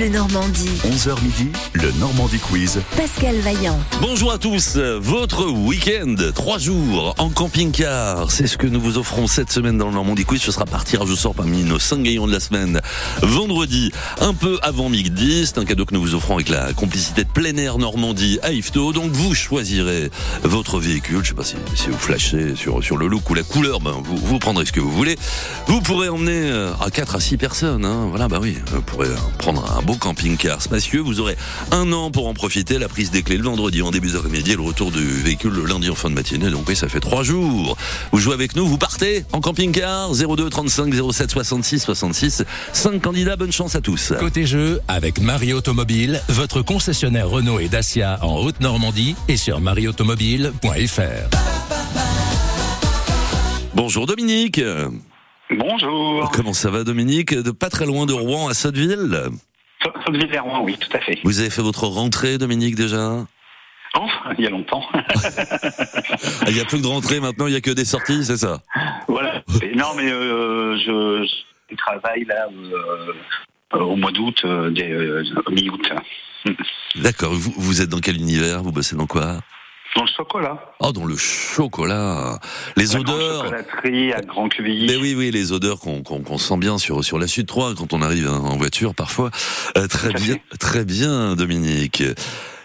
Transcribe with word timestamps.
Bleu 0.00 0.08
Normandie. 0.08 0.80
11h 0.86 1.22
midi, 1.22 1.48
le 1.74 1.92
Normandie 2.00 2.38
Quiz. 2.38 2.80
Pascal 2.96 3.36
Vaillant. 3.40 3.78
Bonjour 4.00 4.32
à 4.32 4.38
tous, 4.38 4.78
votre 4.78 5.44
week-end, 5.50 6.14
trois 6.34 6.56
jours 6.56 7.14
en 7.18 7.28
camping-car, 7.28 8.30
c'est 8.30 8.46
ce 8.46 8.56
que 8.56 8.66
nous 8.66 8.80
vous 8.80 8.96
offrons 8.96 9.26
cette 9.26 9.52
semaine 9.52 9.76
dans 9.76 9.88
le 9.88 9.92
Normandie 9.92 10.24
Quiz. 10.24 10.40
Ce 10.40 10.52
sera 10.52 10.64
partir, 10.64 11.04
je 11.04 11.14
sors 11.14 11.34
parmi 11.34 11.64
nos 11.64 11.78
cinq 11.78 12.02
gagnants 12.02 12.26
de 12.26 12.32
la 12.32 12.40
semaine, 12.40 12.80
vendredi, 13.20 13.92
un 14.22 14.32
peu 14.32 14.58
avant 14.62 14.88
midi. 14.88 15.44
C'est 15.44 15.58
un 15.58 15.66
cadeau 15.66 15.84
que 15.84 15.92
nous 15.92 16.00
vous 16.00 16.14
offrons 16.14 16.36
avec 16.36 16.48
la 16.48 16.72
complicité 16.72 17.24
de 17.24 17.28
plein 17.28 17.54
air 17.58 17.76
Normandie 17.76 18.38
à 18.42 18.52
Ifto. 18.52 18.94
Donc 18.94 19.12
vous 19.12 19.34
choisirez 19.34 20.10
votre 20.44 20.78
véhicule, 20.78 21.20
je 21.22 21.28
sais 21.28 21.34
pas 21.34 21.44
si, 21.44 21.56
si 21.74 21.90
vous 21.90 21.98
flashez 21.98 22.56
sur, 22.56 22.82
sur 22.82 22.96
le 22.96 23.06
look 23.06 23.28
ou 23.28 23.34
la 23.34 23.42
couleur, 23.42 23.80
ben 23.80 23.96
vous, 24.02 24.16
vous 24.16 24.38
prendrez 24.38 24.64
ce 24.64 24.72
que 24.72 24.80
vous 24.80 24.92
voulez. 24.92 25.16
Vous 25.66 25.82
pourrez 25.82 26.08
emmener 26.08 26.50
euh, 26.50 26.72
à 26.80 26.90
4 26.90 27.16
à 27.16 27.20
6 27.20 27.36
personnes, 27.36 27.84
hein. 27.84 28.06
voilà, 28.08 28.28
bah 28.28 28.38
oui, 28.40 28.56
vous 28.72 28.80
pourrez 28.80 29.08
prendre 29.36 29.70
un 29.70 29.89
beau 29.90 29.96
camping-car 29.96 30.62
spacieux. 30.62 31.00
Vous 31.00 31.18
aurez 31.18 31.36
un 31.72 31.92
an 31.92 32.12
pour 32.12 32.28
en 32.28 32.34
profiter, 32.34 32.78
la 32.78 32.88
prise 32.88 33.10
des 33.10 33.24
clés 33.24 33.36
le 33.36 33.42
vendredi 33.42 33.82
en 33.82 33.90
début 33.90 34.12
d'après-midi 34.12 34.52
et 34.52 34.54
le 34.54 34.62
retour 34.62 34.92
du 34.92 35.04
véhicule 35.04 35.52
le 35.52 35.64
lundi 35.64 35.90
en 35.90 35.96
fin 35.96 36.08
de 36.08 36.14
matinée. 36.14 36.48
Donc 36.48 36.68
oui, 36.68 36.76
ça 36.76 36.88
fait 36.88 37.00
trois 37.00 37.24
jours. 37.24 37.76
Vous 38.12 38.18
jouez 38.18 38.34
avec 38.34 38.54
nous, 38.54 38.68
vous 38.68 38.78
partez 38.78 39.24
en 39.32 39.40
camping-car 39.40 40.12
02 40.14 40.48
35 40.48 40.94
07 41.12 41.30
66 41.30 41.80
66. 41.80 42.44
Cinq 42.72 43.02
candidats, 43.02 43.34
bonne 43.34 43.50
chance 43.50 43.74
à 43.74 43.80
tous. 43.80 44.12
Côté 44.20 44.46
jeu, 44.46 44.80
avec 44.86 45.20
Marie 45.20 45.52
Automobile, 45.52 46.22
votre 46.28 46.62
concessionnaire 46.62 47.28
Renault 47.28 47.58
et 47.58 47.68
Dacia 47.68 48.20
en 48.22 48.36
Haute-Normandie 48.36 49.16
et 49.26 49.36
sur 49.36 49.60
marieautomobile.fr. 49.60 51.00
Bonjour 53.74 54.06
Dominique. 54.06 54.60
Bonjour. 55.50 56.30
Comment 56.32 56.52
ça 56.52 56.70
va 56.70 56.84
Dominique? 56.84 57.34
De 57.34 57.50
pas 57.50 57.70
très 57.70 57.86
loin 57.86 58.06
de 58.06 58.12
Rouen 58.12 58.48
à 58.48 58.54
Sotteville? 58.54 59.30
Rouen, 60.40 60.62
oui, 60.62 60.76
tout 60.78 60.94
à 60.96 61.00
fait. 61.00 61.18
Vous 61.24 61.40
avez 61.40 61.50
fait 61.50 61.62
votre 61.62 61.86
rentrée 61.86 62.38
Dominique 62.38 62.74
déjà? 62.74 63.26
Oh, 63.98 64.06
il 64.38 64.44
y 64.44 64.46
a 64.46 64.50
longtemps. 64.50 64.84
Il 66.46 66.56
y 66.56 66.60
a 66.60 66.64
plus 66.64 66.80
de 66.80 66.86
rentrée 66.86 67.18
maintenant, 67.18 67.48
il 67.48 67.52
y 67.52 67.56
a 67.56 67.60
que 67.60 67.72
des 67.72 67.84
sorties, 67.84 68.24
c'est 68.24 68.36
ça? 68.36 68.60
Voilà. 69.08 69.42
Non, 69.74 69.94
mais 69.96 70.10
euh, 70.10 70.76
je, 70.78 71.26
je 71.70 71.76
travaille 71.76 72.24
là 72.24 72.48
euh, 72.52 73.12
euh, 73.74 73.78
au 73.78 73.96
mois 73.96 74.12
d'août, 74.12 74.42
euh, 74.44 74.70
mi-août. 75.50 75.92
D'accord. 76.96 77.32
Vous, 77.32 77.52
vous 77.56 77.80
êtes 77.80 77.88
dans 77.88 77.98
quel 78.00 78.16
univers? 78.16 78.62
Vous 78.62 78.72
bossez 78.72 78.94
dans 78.96 79.06
quoi? 79.06 79.38
Dans 79.96 80.02
le 80.02 80.08
chocolat. 80.08 80.58
Oh, 80.78 80.92
dans 80.92 81.04
le 81.04 81.16
chocolat. 81.16 82.38
Les 82.76 82.86
La 82.86 83.00
odeurs. 83.00 83.44
chocolaterie 83.44 84.12
à 84.12 84.20
Grand 84.20 84.48
Cuvilly. 84.48 84.86
Mais 84.86 84.96
oui, 84.96 85.14
oui, 85.16 85.30
les 85.30 85.52
odeurs 85.52 85.80
qu'on 85.80 86.02
qu'on 86.02 86.20
qu'on 86.22 86.38
sent 86.38 86.56
bien 86.58 86.78
sur 86.78 87.02
sur 87.04 87.18
la 87.18 87.26
Sud 87.26 87.46
3 87.46 87.74
quand 87.74 87.92
on 87.92 88.00
arrive 88.02 88.28
hein, 88.28 88.40
en 88.44 88.56
voiture 88.56 88.94
parfois. 88.94 89.30
Euh, 89.76 89.88
très 89.88 90.12
bien, 90.12 90.36
très 90.58 90.84
bien, 90.84 91.34
Dominique. 91.34 92.02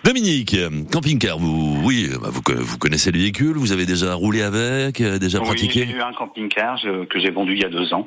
Dominique, 0.04 0.56
camping-car, 0.92 1.40
vous, 1.40 1.82
oui, 1.84 2.12
bah, 2.22 2.30
vous, 2.32 2.44
vous 2.60 2.78
connaissez 2.78 3.12
le 3.12 3.18
véhicule, 3.18 3.56
vous 3.58 3.72
avez 3.72 3.88
déjà 3.88 4.14
roulé 4.14 4.44
avec, 4.44 5.02
euh, 5.02 5.18
déjà 5.18 5.40
Oui, 5.40 5.46
pratiqué. 5.46 5.88
j'ai 5.88 5.96
eu 5.96 6.02
un 6.02 6.14
camping-car 6.14 6.80
que 7.10 7.20
j'ai 7.20 7.32
vendu 7.32 7.54
il 7.54 7.62
y 7.62 7.66
a 7.66 7.70
deux 7.70 7.92
ans. 7.92 8.06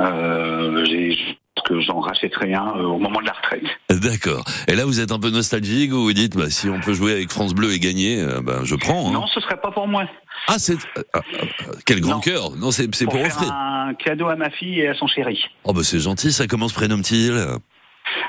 Euh, 0.00 0.84
j'ai 0.86 1.16
que 1.62 1.80
j'en 1.80 2.00
rachèterai 2.00 2.54
un 2.54 2.68
euh, 2.76 2.82
au 2.84 2.98
moment 2.98 3.20
de 3.20 3.26
la 3.26 3.32
retraite. 3.32 3.62
D'accord. 3.90 4.44
Et 4.66 4.74
là, 4.74 4.84
vous 4.84 5.00
êtes 5.00 5.12
un 5.12 5.18
peu 5.18 5.30
nostalgique, 5.30 5.90
vous 5.90 6.02
vous 6.02 6.12
dites, 6.12 6.36
bah, 6.36 6.50
si 6.50 6.68
on 6.68 6.80
peut 6.80 6.94
jouer 6.94 7.12
avec 7.12 7.30
France 7.30 7.54
Bleu 7.54 7.72
et 7.72 7.78
gagner, 7.78 8.20
euh, 8.20 8.40
ben, 8.42 8.64
je 8.64 8.74
prends. 8.74 9.08
hein. 9.08 9.12
Non, 9.12 9.26
ce 9.26 9.40
serait 9.40 9.60
pas 9.60 9.70
pour 9.70 9.86
moi. 9.88 10.04
Ah, 10.46 10.56
c'est 10.58 10.76
ah, 10.96 11.00
ah, 11.14 11.20
ah, 11.34 11.64
quel 11.84 12.00
grand 12.00 12.14
Non. 12.14 12.20
cœur. 12.20 12.50
Non, 12.56 12.70
c'est 12.70 12.88
Pour, 12.88 13.12
pour, 13.12 13.20
faire 13.20 13.26
offrir. 13.26 13.52
un 13.52 13.94
cadeau 13.94 14.28
à 14.28 14.36
ma 14.36 14.50
fille 14.50 14.80
et 14.80 14.88
à 14.88 14.94
son 14.94 15.06
chéri. 15.06 15.44
Oh, 15.64 15.72
bah, 15.72 15.82
c'est 15.82 15.98
gentil. 16.00 16.32
Ça 16.32 16.46
comment 16.46 16.68
se 16.68 16.74
prénomme-t-il? 16.74 17.32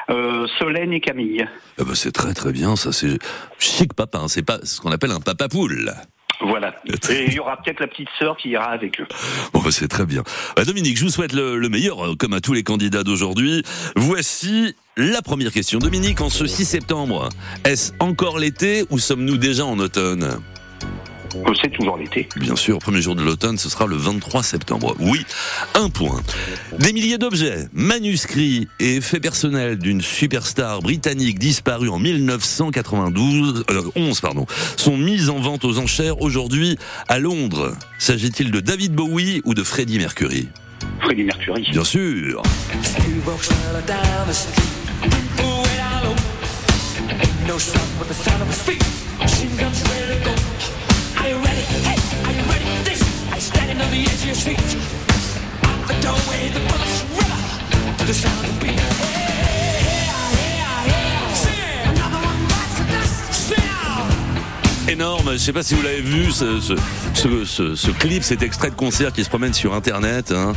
Euh, 0.09 0.47
Solène 0.57 0.91
et 0.91 0.99
Camille. 0.99 1.45
Ben, 1.77 1.95
c'est 1.95 2.11
très 2.11 2.33
très 2.33 2.51
bien, 2.51 2.75
ça 2.75 2.91
c'est 2.91 3.17
chic 3.59 3.93
papa, 3.93 4.17
hein. 4.19 4.27
c'est 4.27 4.41
pas 4.43 4.59
ce 4.63 4.81
qu'on 4.81 4.91
appelle 4.91 5.11
un 5.11 5.21
papa 5.21 5.47
poule. 5.47 5.93
Voilà. 6.41 6.75
Et 7.09 7.25
il 7.27 7.33
y 7.33 7.39
aura 7.39 7.57
peut-être 7.57 7.79
la 7.79 7.87
petite 7.87 8.09
sœur 8.17 8.37
qui 8.37 8.49
ira 8.49 8.65
avec 8.65 8.99
eux. 9.01 9.07
Bon 9.53 9.61
bah, 9.61 9.71
c'est 9.71 9.87
très 9.87 10.05
bien. 10.05 10.23
Bah, 10.55 10.65
Dominique, 10.65 10.97
je 10.97 11.03
vous 11.03 11.09
souhaite 11.09 11.33
le, 11.33 11.57
le 11.57 11.69
meilleur, 11.69 12.05
euh, 12.05 12.15
comme 12.15 12.33
à 12.33 12.41
tous 12.41 12.53
les 12.53 12.63
candidats 12.63 13.03
d'aujourd'hui. 13.03 13.63
Voici 13.95 14.75
la 14.97 15.21
première 15.21 15.51
question. 15.51 15.79
Dominique, 15.79 16.21
en 16.21 16.29
ce 16.29 16.45
6 16.45 16.65
septembre, 16.65 17.29
est-ce 17.65 17.93
encore 17.99 18.39
l'été 18.39 18.85
ou 18.89 18.99
sommes-nous 18.99 19.37
déjà 19.37 19.65
en 19.65 19.79
automne? 19.79 20.39
C'est 21.61 21.71
toujours 21.71 21.97
l'été. 21.97 22.27
Bien 22.35 22.55
sûr, 22.55 22.79
premier 22.79 23.01
jour 23.01 23.15
de 23.15 23.23
l'automne, 23.23 23.57
ce 23.57 23.69
sera 23.69 23.85
le 23.85 23.95
23 23.95 24.43
septembre. 24.43 24.95
Oui, 24.99 25.25
un 25.75 25.89
point. 25.89 26.21
Des 26.79 26.93
milliers 26.93 27.17
d'objets, 27.17 27.67
manuscrits 27.73 28.67
et 28.79 28.95
effets 28.97 29.19
personnels 29.19 29.77
d'une 29.77 30.01
superstar 30.01 30.81
britannique 30.81 31.39
disparue 31.39 31.89
en 31.89 31.99
1992, 31.99 33.65
euh, 33.69 33.81
11 33.95 34.21
pardon, 34.21 34.45
sont 34.77 34.97
mis 34.97 35.29
en 35.29 35.39
vente 35.39 35.65
aux 35.65 35.79
enchères 35.79 36.21
aujourd'hui 36.21 36.77
à 37.07 37.19
Londres. 37.19 37.75
S'agit-il 37.97 38.51
de 38.51 38.59
David 38.59 38.93
Bowie 38.93 39.41
ou 39.45 39.53
de 39.53 39.63
Freddie 39.63 39.97
Mercury? 39.97 40.47
Freddie 41.01 41.23
Mercury. 41.23 41.67
Bien 41.71 41.83
sûr. 41.83 42.41
On 54.47 54.78
Énorme, 65.29 65.37
je 65.39 65.43
sais 65.43 65.53
pas 65.53 65.63
si 65.63 65.75
vous 65.75 65.81
l'avez 65.81 66.01
vu, 66.01 66.31
ce, 66.31 66.59
ce, 66.59 66.73
ce, 67.45 67.75
ce- 67.75 67.91
clip, 67.91 68.23
cet 68.23 68.41
extrait 68.41 68.69
de 68.69 68.75
concert 68.75 69.11
qui 69.13 69.23
se 69.23 69.29
promène 69.29 69.53
sur 69.53 69.73
internet, 69.73 70.31
hein, 70.31 70.53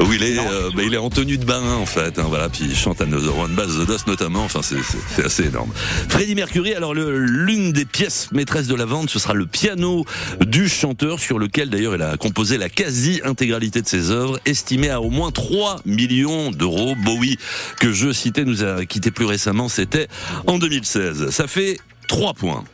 où 0.00 0.12
il 0.12 0.22
est, 0.22 0.38
euh, 0.38 0.70
bah, 0.74 0.82
il 0.84 0.94
est 0.94 0.98
en 0.98 1.10
tenue 1.10 1.36
de 1.38 1.44
bain 1.44 1.62
en 1.74 1.86
fait, 1.86 2.18
hein, 2.18 2.24
voilà, 2.28 2.48
puis 2.48 2.64
il 2.68 2.76
chante 2.76 3.00
Another 3.00 3.36
One 3.38 3.54
Bites 3.54 3.66
the 3.84 3.86
Dust 3.86 4.06
notamment, 4.06 4.44
enfin 4.44 4.60
c'est- 4.62 4.76
assez 5.22 5.44
énorme. 5.46 5.70
Freddie 6.08 6.34
Mercury, 6.34 6.74
alors 6.74 6.94
l'une 6.94 7.72
des 7.72 7.84
pièces 7.84 8.28
maîtresses 8.32 8.66
de 8.66 8.74
la 8.74 8.84
vente, 8.84 9.10
ce 9.10 9.18
sera 9.18 9.34
le 9.34 9.46
piano 9.46 10.04
du 10.46 10.68
chanteur 10.68 11.20
sur 11.20 11.38
lequel 11.38 11.70
d'ailleurs 11.70 11.94
il 11.94 12.02
a 12.02 12.16
composé 12.16 12.58
la 12.58 12.68
quasi-intégralité 12.68 13.82
de 13.82 13.86
ses 13.86 14.10
œuvres, 14.10 14.38
estimée 14.46 14.90
à 14.90 15.00
au 15.00 15.10
moins 15.10 15.30
3 15.30 15.80
millions 15.84 16.50
d'euros. 16.50 16.94
Bowie, 17.04 17.38
que 17.80 17.92
je 17.92 18.12
citais, 18.12 18.44
nous 18.44 18.64
a 18.64 18.84
quitté 18.86 19.10
plus 19.10 19.24
récemment, 19.26 19.68
c'était 19.68 20.08
en 20.46 20.58
2016. 20.58 21.30
Ça 21.30 21.46
fait 21.46 21.78
3 22.08 22.34
points. 22.34 22.64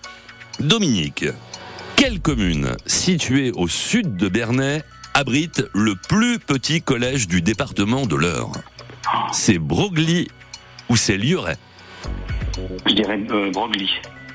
Dominique, 0.61 1.27
quelle 1.97 2.21
commune 2.21 2.77
située 2.87 3.53
au 3.53 3.69
sud 3.69 4.17
de 4.17 4.29
Bernay 4.29 4.83
abrite 5.15 5.65
le 5.73 5.95
plus 5.95 6.39
petit 6.39 6.83
collège 6.83 7.27
du 7.27 7.43
département 7.43 8.07
de 8.07 8.17
l'Eure? 8.17 8.53
C'est 9.33 9.59
Broglie 9.59 10.29
ou 10.89 10.97
c'est 10.97 11.17
Lieuret 11.17 11.57
Je 12.87 12.95
dirais 12.95 13.21
euh, 13.31 13.51
Broglie. 13.51 13.91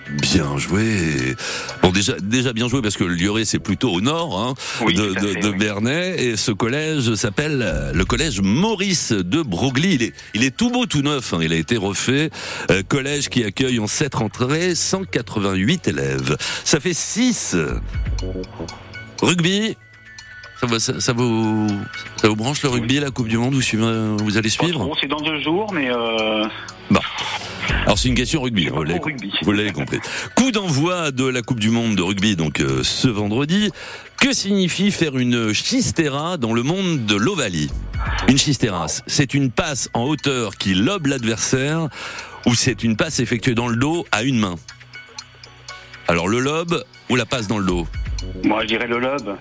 Bien 0.09 0.57
joué. 0.57 1.35
Bon 1.81 1.90
déjà 1.91 2.13
déjà 2.22 2.53
bien 2.53 2.68
joué 2.68 2.81
parce 2.81 2.95
que 2.95 3.03
Lieuret 3.03 3.44
c'est 3.45 3.59
plutôt 3.59 3.91
au 3.91 4.00
nord 4.01 4.40
hein, 4.40 4.53
Oui, 4.85 4.94
de, 4.94 5.13
de- 5.13 5.19
fait, 5.19 5.40
de 5.41 5.50
oui. 5.50 5.57
Bernay 5.57 6.16
et 6.23 6.38
ce 6.38 6.51
collège 6.51 7.13
s'appelle 7.16 7.91
le 7.94 8.06
collège 8.06 8.40
Maurice 8.41 9.12
de 9.12 9.41
Broglie. 9.41 9.95
Il 9.95 10.03
est 10.03 10.13
il 10.34 10.44
est 10.44 10.56
tout 10.56 10.69
beau 10.72 10.85
tout 10.85 11.01
neuf. 11.01 11.34
hein, 11.34 11.40
il 11.41 11.51
a 11.51 11.56
été 11.57 11.75
refait. 11.78 12.29
Euh, 12.72 12.84
collège 12.88 13.29
qui 13.29 13.44
accueille 13.44 13.79
en 13.79 13.88
sept 13.88 14.16
rentrées 14.16 14.75
188 14.75 15.88
élèves. 15.90 16.38
Ça 16.63 16.79
fait 16.79 16.94
6 16.94 17.56
Rugby. 19.22 19.75
Ça, 20.59 20.66
va- 20.68 20.79
ça, 20.79 21.00
ça 21.00 21.13
vous 21.13 21.68
ça 22.16 22.28
vous 22.29 22.35
branche 22.35 22.63
le 22.63 22.69
rugby 22.69 23.00
la 23.00 23.12
Coupe 23.12 23.28
du 23.28 23.38
Monde? 23.38 23.53
Vous 23.53 23.62
suivez 23.62 23.84
vous 24.18 24.38
allez 24.38 24.50
suivre? 24.50 24.89
c'est 25.00 25.07
dans 25.07 25.19
deux 25.22 25.39
jours, 25.41 25.72
mais 25.74 25.89
euh, 25.91 26.45
Alors 27.84 27.98
c'est 27.98 28.10
une 28.10 28.16
question 28.16 28.42
rugby. 28.42 28.66
L'avez 28.66 29.00
vous 29.42 29.52
l'avez 29.52 29.72
compris. 29.72 30.00
Coup 30.36 30.52
d'envoi 30.52 31.12
de 31.12 31.25
la 31.25 31.42
Coupe 31.42 31.60
du 31.60 31.69
Monde 31.69 31.96
de 31.96 32.02
rugby 32.02 32.36
donc 32.36 32.60
euh, 32.60 32.84
ce 32.84 33.08
vendredi. 33.08 33.72
Que 34.19 34.34
signifie 34.34 34.92
faire 34.92 35.18
une 35.18 35.54
chistera 35.54 36.38
dans 36.38 36.54
le 36.54 36.64
monde 36.64 37.06
de 37.06 37.16
l'Ovalie? 37.16 37.69
Une 38.28 38.38
chistera, 38.38 38.88
c'est 39.06 39.34
une 39.34 39.52
passe 39.52 39.90
en 39.94 40.04
hauteur 40.04 40.58
qui 40.58 40.74
lobe 40.74 41.08
l'adversaire 41.08 41.88
ou 42.46 42.56
c'est 42.56 42.84
une 42.84 42.96
passe 42.96 43.19
effectuée 43.19 43.54
dans 43.54 43.68
le 43.68 43.75
dos 43.75 44.06
à 44.12 44.24
une 44.24 44.40
main? 44.40 44.56
Alors 46.08 46.28
le 46.28 46.40
lobe 46.40 46.84
ou 47.10 47.16
la 47.16 47.25
passe 47.25 47.48
dans 47.48 47.60
le 47.60 47.66
dos? 47.66 47.88
Moi 48.44 48.63
je 48.63 48.68
dirais 48.68 48.88
le 48.88 49.00
lobe. 49.00 49.38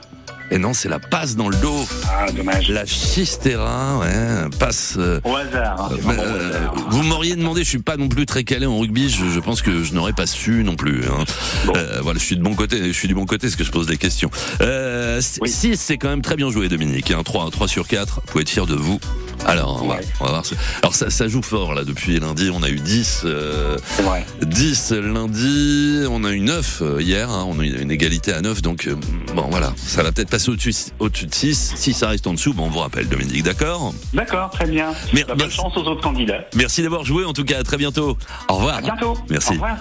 Et 0.50 0.58
non, 0.58 0.72
c'est 0.74 0.88
la 0.88 0.98
passe 1.00 1.34
dans 1.34 1.48
le 1.48 1.56
dos. 1.56 1.86
Ah, 2.08 2.30
dommage. 2.30 2.68
La 2.68 2.86
Chistera, 2.86 3.98
ouais, 3.98 4.48
passe. 4.58 4.94
euh, 4.96 5.20
Au 5.24 5.34
hasard. 5.34 5.90
hein, 5.92 5.96
au 6.06 6.10
euh, 6.10 6.48
hasard. 6.50 6.74
vous 6.90 7.02
m'auriez 7.02 7.34
demandé, 7.34 7.64
je 7.64 7.68
suis 7.68 7.78
pas 7.82 7.96
non 7.96 8.08
plus 8.08 8.26
très 8.26 8.44
calé 8.44 8.64
en 8.64 8.78
rugby, 8.78 9.10
je, 9.10 9.26
je 9.28 9.40
pense 9.40 9.60
que 9.60 9.82
je 9.82 9.92
n'aurais 9.94 10.12
pas 10.12 10.26
su 10.26 10.62
non 10.62 10.76
plus. 10.76 11.02
hein. 11.06 11.24
Bon. 11.66 11.72
Euh, 11.76 12.00
voilà, 12.02 12.18
je 12.20 12.24
suis 12.24 12.36
de 12.36 12.42
bon 12.42 12.54
côté, 12.54 12.78
je 12.86 12.92
suis 12.92 13.08
du 13.08 13.14
bon 13.14 13.26
côté, 13.26 13.48
parce 13.48 13.56
que 13.56 13.64
je 13.64 13.72
pose 13.72 13.86
des 13.86 13.96
questions. 13.96 14.30
Euh, 14.60 15.20
Oui. 15.40 15.50
6, 15.50 15.76
c'est 15.80 15.98
quand 15.98 16.08
même 16.08 16.22
très 16.22 16.36
bien 16.36 16.48
joué, 16.50 16.68
Dominique. 16.68 17.10
Hein, 17.10 17.22
3, 17.24 17.50
3 17.50 17.66
sur 17.66 17.88
4, 17.88 18.14
vous 18.16 18.20
pouvez 18.32 18.42
être 18.42 18.50
fier 18.50 18.66
de 18.66 18.74
vous. 18.74 19.00
Alors, 19.44 19.80
on 19.82 19.88
va, 19.88 19.94
Ouais. 19.96 20.00
on 20.20 20.24
va 20.24 20.30
voir. 20.30 20.42
Alors, 20.82 20.94
ça, 20.94 21.10
ça 21.10 21.26
joue 21.28 21.42
fort, 21.42 21.74
là, 21.74 21.84
depuis 21.84 22.18
lundi. 22.20 22.50
On 22.52 22.62
a 22.62 22.68
eu 22.68 22.78
10, 22.80 23.22
euh, 23.24 23.76
vrai. 24.02 24.24
10 24.42 24.92
lundi, 24.92 26.04
on 26.08 26.24
a 26.24 26.30
eu 26.32 26.40
9 26.40 26.78
euh, 26.82 27.02
hier, 27.02 27.30
hein, 27.30 27.44
on 27.48 27.58
a 27.58 27.64
eu 27.64 27.80
une 27.80 27.90
égalité 27.90 28.32
à 28.32 28.40
9, 28.40 28.62
donc 28.62 28.86
euh, 28.86 28.94
bon 29.34 29.46
voilà, 29.50 29.72
ça 29.76 30.02
va 30.02 30.12
peut-être 30.12 30.30
passer 30.36 30.50
au-dessus 30.98 31.26
de 31.26 31.34
6. 31.34 31.72
Si 31.76 31.94
ça 31.94 32.08
reste 32.08 32.26
en 32.26 32.34
dessous, 32.34 32.52
bon, 32.52 32.64
on 32.64 32.68
vous 32.68 32.80
rappelle, 32.80 33.08
Dominique, 33.08 33.42
d'accord 33.42 33.94
D'accord, 34.12 34.50
très 34.50 34.66
bien. 34.66 34.90
Bah, 35.14 35.20
bonne 35.28 35.38
merci. 35.38 35.56
chance 35.56 35.74
aux 35.78 35.84
autres 35.84 36.02
candidats. 36.02 36.44
Merci 36.54 36.82
d'avoir 36.82 37.04
joué, 37.04 37.24
en 37.24 37.32
tout 37.32 37.44
cas, 37.44 37.60
à 37.60 37.62
très 37.62 37.78
bientôt. 37.78 38.18
Au 38.50 38.56
revoir. 38.56 38.76
À 38.76 38.80
bientôt. 38.82 39.16
Merci. 39.30 39.52
Au 39.52 39.54
revoir. 39.54 39.76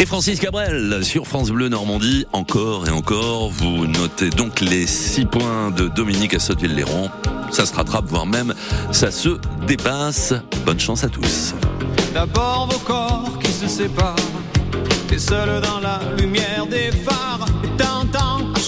Et 0.00 0.06
Francis 0.06 0.40
Cabrel 0.40 1.04
sur 1.04 1.26
France 1.26 1.50
Bleu 1.50 1.68
Normandie, 1.68 2.24
encore 2.32 2.88
et 2.88 2.90
encore. 2.90 3.50
Vous 3.50 3.86
notez 3.86 4.30
donc 4.30 4.60
les 4.60 4.86
6 4.86 5.26
points 5.26 5.70
de 5.72 5.88
Dominique 5.88 6.32
à 6.32 6.38
Sotteville-Léron. 6.38 7.10
Ça 7.50 7.66
se 7.66 7.74
rattrape, 7.74 8.06
voire 8.06 8.24
même 8.24 8.54
ça 8.92 9.10
se 9.10 9.38
dépasse. 9.66 10.32
Bonne 10.64 10.80
chance 10.80 11.04
à 11.04 11.08
tous. 11.08 11.54
D'abord 12.14 12.68
vos 12.70 12.78
corps 12.78 13.38
qui 13.42 13.52
se 13.52 13.68
séparent, 13.68 14.16
t'es 15.08 15.18
seul 15.18 15.60
dans 15.60 15.80
la 15.80 16.00
lumière 16.16 16.66
des 16.66 16.92
phares, 16.92 17.46
et 17.57 17.57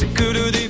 C'est 0.00 0.14
que 0.14 0.22
le 0.22 0.50
début, 0.50 0.69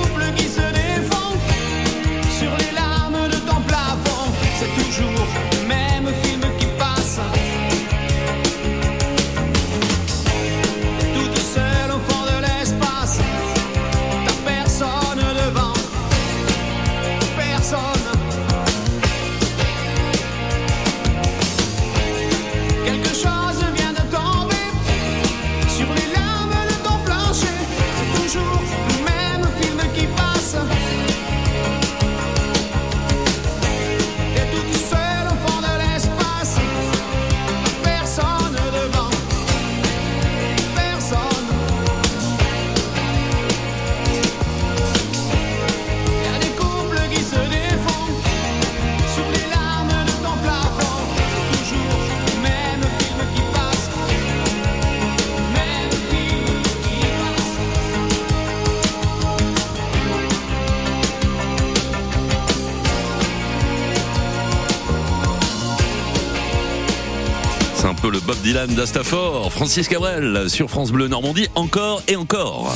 d'Astafor. 68.67 69.51
Francis 69.51 69.87
Cabrel 69.87 70.49
sur 70.49 70.69
France 70.69 70.91
Bleu 70.91 71.07
Normandie, 71.07 71.47
encore 71.55 72.01
et 72.07 72.15
encore. 72.15 72.73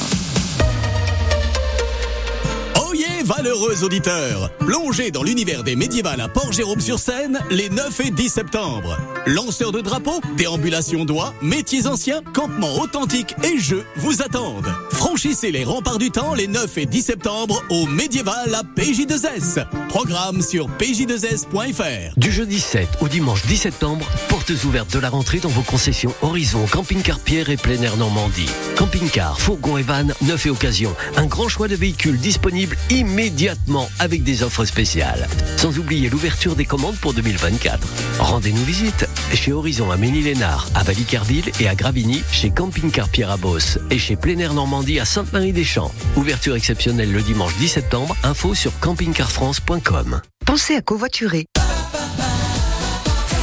valeureux 3.26 3.84
auditeurs. 3.84 4.52
Plongez 4.60 5.10
dans 5.10 5.24
l'univers 5.24 5.64
des 5.64 5.76
médiévales 5.76 6.22
à 6.22 6.28
Port-Jérôme-sur-Seine 6.28 7.40
les 7.50 7.70
9 7.70 8.00
et 8.02 8.12
10 8.12 8.30
septembre. 8.30 8.98
Lanceurs 9.26 9.72
de 9.72 9.82
drapeaux, 9.82 10.22
déambulation 10.38 11.06
d'oie, 11.06 11.34
métiers 11.42 11.88
anciens, 11.88 12.22
campements 12.34 12.76
authentiques 12.80 13.36
et 13.44 13.58
jeux 13.58 13.86
vous 13.98 14.22
attendent. 14.22 14.72
Franchissez 15.16 15.50
les 15.50 15.64
remparts 15.64 15.98
du 15.98 16.12
temps 16.12 16.34
les 16.34 16.46
9 16.46 16.78
et 16.78 16.86
10 16.86 17.02
septembre 17.02 17.64
au 17.70 17.86
médiéval 17.86 18.54
à 18.54 18.64
PJ2S. 18.78 19.66
Programme 19.88 20.42
sur 20.42 20.68
pj2s.fr. 20.72 22.20
Du 22.20 22.34
jeudi 22.34 22.60
7 22.60 22.86
au 23.00 23.08
dimanche 23.08 23.46
10 23.46 23.56
septembre, 23.56 24.06
portes 24.28 24.52
ouvertes 24.66 24.92
de 24.92 25.00
la 25.00 25.10
rentrée 25.10 25.40
dans 25.40 25.48
vos 25.48 25.62
concessions 25.62 26.14
Horizon, 26.22 26.66
Camping-Car 26.70 27.22
Pierre 27.22 27.50
et 27.50 27.56
Plein 27.56 27.82
Air 27.82 27.96
Normandie. 27.96 28.50
Camping-car, 28.76 29.40
fourgon 29.40 29.78
et 29.78 29.84
van, 29.84 30.04
neuf 30.24 30.48
et 30.48 30.50
occasion. 30.50 30.94
Un 31.16 31.28
grand 31.28 31.48
choix 31.48 31.70
de 31.70 31.78
véhicules 31.78 32.18
disponibles 32.18 32.76
immédiatement 32.90 33.88
avec 34.00 34.22
des 34.22 34.44
offres 34.44 34.66
spéciales. 34.66 35.30
Sans 35.56 35.80
oublier 35.80 36.10
l'ouverture 36.10 36.58
des 36.58 36.66
commandes 36.66 36.98
pour 36.98 37.14
2024. 37.14 37.88
Rendez-nous 38.20 38.66
visite 38.66 39.08
chez 39.36 39.52
Horizon 39.52 39.92
à 39.92 39.98
Ménil-Lénard, 39.98 40.68
à 40.76 40.84
Valicarville 40.84 41.52
et 41.60 41.68
à 41.68 41.76
Gravigny, 41.76 42.24
chez 42.32 42.52
Camping-Car 42.52 43.10
Pierre 43.10 43.32
à 43.32 43.38
Beauce 43.38 43.80
et 43.92 43.98
chez 43.98 44.16
Plein 44.16 44.38
Air 44.40 44.54
Normandie 44.54 45.00
à 45.00 45.06
Sainte-Marie-des-Champs. 45.06 45.92
Ouverture 46.16 46.56
exceptionnelle 46.56 47.12
le 47.12 47.22
dimanche 47.22 47.56
10 47.58 47.68
septembre. 47.68 48.16
Info 48.24 48.54
sur 48.56 48.72
campingcarfrance.com. 48.80 50.22
Pensez 50.46 50.76
à 50.76 50.82
covoiturer. 50.82 51.46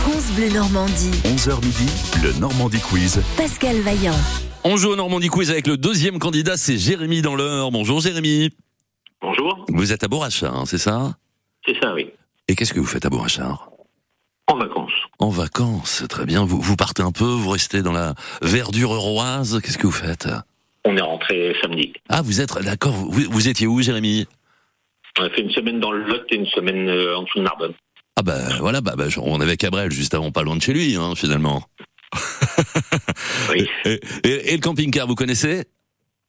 France 0.02 0.32
Bleu 0.36 0.48
Normandie. 0.52 1.10
11h 1.24 1.64
midi, 1.64 1.86
le 2.22 2.32
Normandie 2.40 2.80
Quiz. 2.80 3.22
Pascal 3.36 3.76
Vaillant. 3.80 4.16
On 4.64 4.76
joue 4.76 4.90
au 4.90 4.96
Normandie 4.96 5.28
Quiz 5.28 5.50
avec 5.50 5.66
le 5.66 5.76
deuxième 5.76 6.18
candidat, 6.18 6.56
c'est 6.56 6.78
Jérémy 6.78 7.22
dans 7.22 7.34
l'heure. 7.34 7.70
Bonjour 7.70 8.00
Jérémy. 8.00 8.50
Bonjour. 9.20 9.64
Vous 9.68 9.92
êtes 9.92 10.04
à 10.04 10.08
Bourrachard, 10.08 10.56
hein, 10.56 10.64
c'est 10.66 10.78
ça? 10.78 11.14
C'est 11.66 11.78
ça, 11.80 11.94
oui. 11.94 12.10
Et 12.48 12.56
qu'est-ce 12.56 12.72
que 12.72 12.80
vous 12.80 12.86
faites 12.86 13.04
à 13.04 13.10
Bourrachard? 13.10 13.70
En 14.48 14.56
vacances. 14.56 14.81
En 15.22 15.28
vacances, 15.28 16.02
très 16.08 16.26
bien. 16.26 16.44
Vous, 16.44 16.60
vous 16.60 16.74
partez 16.74 17.00
un 17.00 17.12
peu, 17.12 17.22
vous 17.24 17.50
restez 17.50 17.80
dans 17.82 17.92
la 17.92 18.14
verdure 18.42 18.92
euroise. 18.92 19.60
Qu'est-ce 19.62 19.78
que 19.78 19.86
vous 19.86 19.92
faites? 19.92 20.26
On 20.84 20.96
est 20.96 21.00
rentré 21.00 21.54
samedi. 21.62 21.92
Ah, 22.08 22.22
vous 22.22 22.40
êtes 22.40 22.58
d'accord. 22.58 22.94
Vous, 22.94 23.22
vous 23.30 23.46
étiez 23.46 23.68
où, 23.68 23.80
Jérémy? 23.80 24.26
On 25.20 25.22
a 25.22 25.30
fait 25.30 25.42
une 25.42 25.52
semaine 25.52 25.78
dans 25.78 25.92
le 25.92 26.02
Lot 26.02 26.24
et 26.30 26.34
une 26.34 26.46
semaine 26.46 26.88
euh, 26.88 27.16
en 27.16 27.22
dessous 27.22 27.38
de 27.38 27.44
Narbonne. 27.44 27.72
Ah 28.16 28.22
bah 28.22 28.36
voilà, 28.58 28.80
bah, 28.80 28.94
bah, 28.96 29.04
on 29.18 29.40
avait 29.40 29.56
Cabrel 29.56 29.92
juste 29.92 30.12
avant, 30.14 30.32
pas 30.32 30.42
loin 30.42 30.56
de 30.56 30.60
chez 30.62 30.72
lui, 30.72 30.96
hein, 30.96 31.12
finalement. 31.14 31.62
Oui. 33.50 33.68
Et, 33.84 34.00
et- 34.24 34.52
et 34.52 34.56
le 34.56 34.60
camping-car, 34.60 35.06
vous 35.06 35.14
connaissez? 35.14 35.66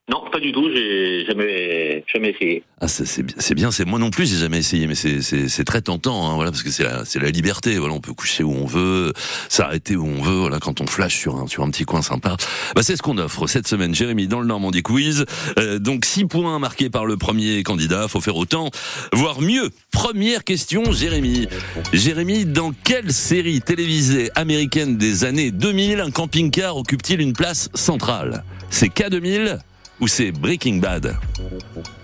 Non, 0.10 0.22
pas 0.30 0.42
du 0.42 0.52
tout, 0.52 0.70
j'ai 0.76 1.26
jamais, 1.26 2.04
jamais 2.14 2.32
essayé. 2.32 2.64
Ah, 2.82 2.90
c'est 2.90 3.06
c'est 3.06 3.24
bi- 3.24 3.34
c'est 3.38 3.56
bien, 3.56 3.72
c'est 3.72 3.86
moi 3.86 4.00
non 4.00 4.10
plus, 4.10 4.30
j'ai 4.30 4.36
jamais 4.36 4.58
essayé, 4.58 4.86
mais 4.86 4.96
c'est- 4.96 5.64
très 5.64 5.82
tentant, 5.82 6.30
hein, 6.30 6.36
voilà, 6.36 6.52
parce 6.52 6.62
que 6.62 6.72
c'est 6.72 6.84
la, 6.84 7.04
la 7.22 7.30
liberté. 7.30 7.80
On 7.80 8.02
peut 8.02 8.12
coucher 8.14 8.44
où 8.44 8.52
on 8.52 8.66
veut, 8.66 9.14
s'arrêter 9.48 9.96
où 9.96 10.06
on 10.06 10.22
veut. 10.22 10.40
Voilà, 10.40 10.60
quand 10.60 10.82
on 10.82 10.88
flash 10.88 11.18
sur 11.18 11.38
un 11.38 11.48
sur 11.48 11.64
un 11.64 11.70
petit 11.70 11.86
coin 11.86 12.02
sympa, 12.02 12.36
bah 12.76 12.84
c'est 12.84 12.98
ce 12.98 13.02
qu'on 13.02 13.18
offre 13.18 13.48
cette 13.48 13.66
semaine, 13.66 13.96
Jérémy, 13.96 14.28
dans 14.28 14.42
le 14.42 14.46
Normandie 14.46 14.84
Quiz. 14.84 15.24
Euh, 15.58 15.80
donc 15.80 16.04
six 16.04 16.26
points 16.26 16.60
marqués 16.60 16.90
par 16.90 17.06
le 17.06 17.16
premier 17.16 17.64
candidat, 17.64 18.10
faut 18.10 18.20
faire 18.20 18.36
autant, 18.36 18.72
voire 19.14 19.40
mieux. 19.40 19.70
Première 19.94 20.44
question, 20.44 20.92
Jérémy. 20.92 21.48
Jérémy, 21.94 22.44
dans 22.44 22.74
quelle 22.84 23.14
série 23.14 23.62
télévisée 23.62 24.30
américaine 24.36 24.98
des 24.98 25.24
années 25.24 25.52
2000 25.52 26.02
un 26.02 26.12
camping-car 26.12 26.76
occupe-t-il 26.76 27.22
une 27.22 27.32
place 27.34 27.70
centrale? 27.74 28.44
C'est 28.70 28.88
K2000 28.94 29.60
ou 30.00 30.08
c'est 30.08 30.32
Breaking 30.32 30.78
Bad 30.78 31.16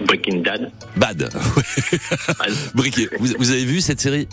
Breaking 0.05 0.41
Bad 0.41 0.71
Bad. 0.95 1.29
Briquet. 2.73 3.09
Vous, 3.19 3.27
vous 3.37 3.51
avez 3.51 3.65
vu 3.65 3.81
cette 3.81 3.99
série 3.99 4.27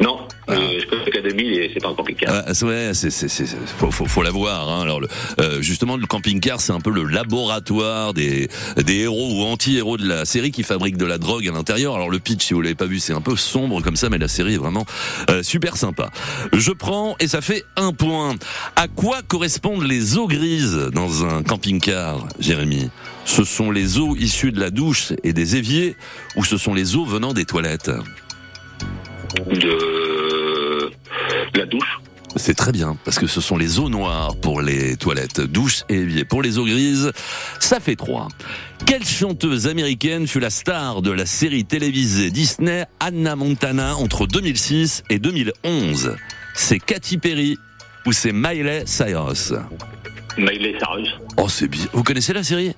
Non, 0.00 0.18
euh, 0.48 0.78
je 0.80 0.86
connais 0.86 1.04
l'Académie 1.04 1.48
et 1.48 1.70
c'est 1.72 1.80
pas 1.80 1.88
un 1.90 1.94
camping-car. 1.94 2.44
ah, 2.46 2.52
Ouais, 2.64 2.90
c'est, 2.94 3.10
c'est, 3.10 3.28
c'est, 3.28 3.46
faut, 3.78 3.90
faut, 3.90 4.06
faut 4.06 4.22
la 4.22 4.30
voir. 4.30 4.68
Hein. 4.68 4.82
Alors, 4.82 5.00
le, 5.00 5.08
euh, 5.40 5.60
justement, 5.62 5.96
le 5.96 6.06
camping-car, 6.06 6.60
c'est 6.60 6.72
un 6.72 6.80
peu 6.80 6.90
le 6.90 7.04
laboratoire 7.04 8.14
des, 8.14 8.48
des 8.84 8.96
héros 9.00 9.32
ou 9.34 9.42
anti-héros 9.44 9.96
de 9.96 10.06
la 10.06 10.24
série 10.24 10.50
qui 10.50 10.62
fabriquent 10.62 10.96
de 10.98 11.06
la 11.06 11.18
drogue 11.18 11.46
à 11.48 11.52
l'intérieur. 11.52 11.94
Alors, 11.94 12.10
le 12.10 12.18
pitch, 12.18 12.44
si 12.46 12.54
vous 12.54 12.62
l'avez 12.62 12.74
pas 12.74 12.86
vu, 12.86 12.98
c'est 12.98 13.12
un 13.14 13.20
peu 13.20 13.36
sombre 13.36 13.80
comme 13.82 13.96
ça, 13.96 14.08
mais 14.08 14.18
la 14.18 14.28
série 14.28 14.54
est 14.54 14.58
vraiment 14.58 14.86
euh, 15.30 15.42
super 15.42 15.76
sympa. 15.76 16.10
Je 16.52 16.72
prends 16.72 17.16
et 17.20 17.28
ça 17.28 17.40
fait 17.40 17.64
un 17.76 17.92
point. 17.92 18.34
À 18.76 18.88
quoi 18.88 19.22
correspondent 19.22 19.82
les 19.84 20.16
eaux 20.18 20.26
grises 20.26 20.90
dans 20.92 21.24
un 21.24 21.42
camping-car, 21.42 22.26
Jérémy? 22.38 22.87
Ce 23.24 23.44
sont 23.44 23.70
les 23.70 23.98
eaux 23.98 24.16
issues 24.16 24.52
de 24.52 24.60
la 24.60 24.70
douche 24.70 25.12
et 25.22 25.32
des 25.32 25.56
éviers 25.56 25.96
ou 26.36 26.44
ce 26.44 26.56
sont 26.56 26.74
les 26.74 26.96
eaux 26.96 27.04
venant 27.04 27.32
des 27.32 27.44
toilettes 27.44 27.90
De... 29.46 30.90
la 31.54 31.66
douche. 31.66 31.98
C'est 32.36 32.54
très 32.54 32.72
bien, 32.72 32.96
parce 33.04 33.18
que 33.18 33.26
ce 33.26 33.40
sont 33.40 33.56
les 33.56 33.78
eaux 33.80 33.88
noires 33.88 34.36
pour 34.36 34.60
les 34.60 34.96
toilettes, 34.96 35.40
douches 35.40 35.82
et 35.88 35.94
éviers. 35.94 36.24
Pour 36.24 36.42
les 36.42 36.58
eaux 36.58 36.64
grises, 36.66 37.10
ça 37.58 37.80
fait 37.80 37.96
trois. 37.96 38.28
Quelle 38.86 39.04
chanteuse 39.04 39.66
américaine 39.66 40.26
fut 40.26 40.38
la 40.38 40.50
star 40.50 41.02
de 41.02 41.10
la 41.10 41.26
série 41.26 41.64
télévisée 41.64 42.30
Disney 42.30 42.84
Anna 43.00 43.34
Montana 43.34 43.96
entre 43.96 44.26
2006 44.26 45.04
et 45.10 45.18
2011 45.18 46.16
C'est 46.54 46.78
Katy 46.78 47.18
Perry 47.18 47.58
ou 48.06 48.12
c'est 48.12 48.32
Miley 48.32 48.84
Cyrus? 48.86 49.54
Miley 50.38 50.78
Cyrus. 50.78 51.08
Oh, 51.36 51.48
c'est 51.48 51.68
bien. 51.68 51.86
Vous 51.92 52.02
connaissez 52.02 52.32
la 52.32 52.42
série? 52.42 52.74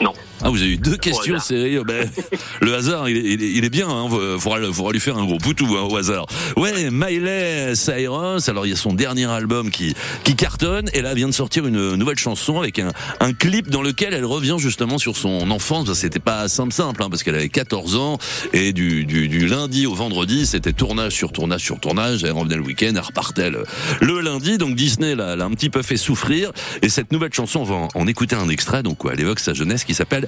Non. 0.00 0.12
Ah, 0.42 0.50
vous 0.50 0.60
avez 0.62 0.72
eu 0.72 0.76
deux 0.76 0.96
questions 0.96 1.38
sérieux. 1.40 1.82
Ben, 1.86 2.08
le 2.60 2.74
hasard, 2.74 3.08
il 3.08 3.16
est, 3.16 3.32
il 3.34 3.42
est- 3.42 3.52
il 3.52 3.64
est 3.64 3.70
bien. 3.70 3.88
Hein. 3.88 4.08
Faudra, 4.38 4.60
faudra 4.72 4.92
lui 4.92 5.00
faire 5.00 5.16
un 5.18 5.24
gros 5.24 5.38
poutou 5.38 5.66
hein, 5.76 5.82
au 5.88 5.96
hasard. 5.96 6.26
Ouais, 6.56 6.90
Miley 6.90 7.74
Cyrus. 7.74 8.48
Alors, 8.48 8.66
il 8.66 8.70
y 8.70 8.72
a 8.72 8.76
son 8.76 8.92
dernier 8.94 9.24
album 9.26 9.70
qui 9.70 9.94
qui 10.24 10.36
cartonne, 10.36 10.88
et 10.92 11.00
là, 11.02 11.10
elle 11.10 11.16
vient 11.16 11.28
de 11.28 11.32
sortir 11.34 11.66
une 11.66 11.94
nouvelle 11.96 12.18
chanson 12.18 12.58
avec 12.60 12.78
un, 12.78 12.92
un 13.20 13.32
clip 13.32 13.70
dans 13.70 13.82
lequel 13.82 14.14
elle 14.14 14.24
revient 14.24 14.56
justement 14.58 14.98
sur 14.98 15.16
son 15.16 15.50
enfance. 15.50 15.86
Ben, 15.86 15.94
C'était 15.94 16.18
pas 16.20 16.48
simple 16.48 16.72
simple, 16.72 17.02
hein, 17.02 17.08
parce 17.10 17.22
qu'elle 17.22 17.34
avait 17.34 17.48
14 17.48 17.96
ans, 17.96 18.18
et 18.52 18.72
du, 18.72 19.04
du, 19.04 19.28
du 19.28 19.46
lundi 19.46 19.86
au 19.86 19.94
vendredi, 19.94 20.46
c'était 20.46 20.72
tournage 20.72 21.12
sur 21.12 21.32
tournage 21.32 21.62
sur 21.62 21.80
tournage. 21.80 22.24
Elle 22.24 22.32
revenait 22.32 22.56
le 22.56 22.62
week-end, 22.62 22.90
elle 22.94 23.00
repartait 23.00 23.50
le, 23.50 23.64
le 24.00 24.20
lundi. 24.20 24.58
Donc 24.58 24.74
Disney 24.76 25.14
l'a 25.14 25.36
l'a 25.36 25.44
un 25.44 25.50
petit 25.50 25.70
peu 25.70 25.82
fait 25.82 25.96
souffrir. 25.96 26.52
Et 26.82 26.88
cette 26.88 27.12
nouvelle 27.12 27.32
chanson, 27.32 27.60
on 27.60 27.64
va 27.64 27.74
en, 27.74 27.88
en 27.94 28.06
écouter 28.06 28.36
un 28.36 28.48
extrait. 28.48 28.82
Donc, 28.82 28.98
quoi, 28.98 29.12
elle 29.14 29.20
évoque 29.20 29.40
sa 29.40 29.54
jeunesse 29.54 29.84
qui 29.84 29.94
s'appelle 29.94 30.27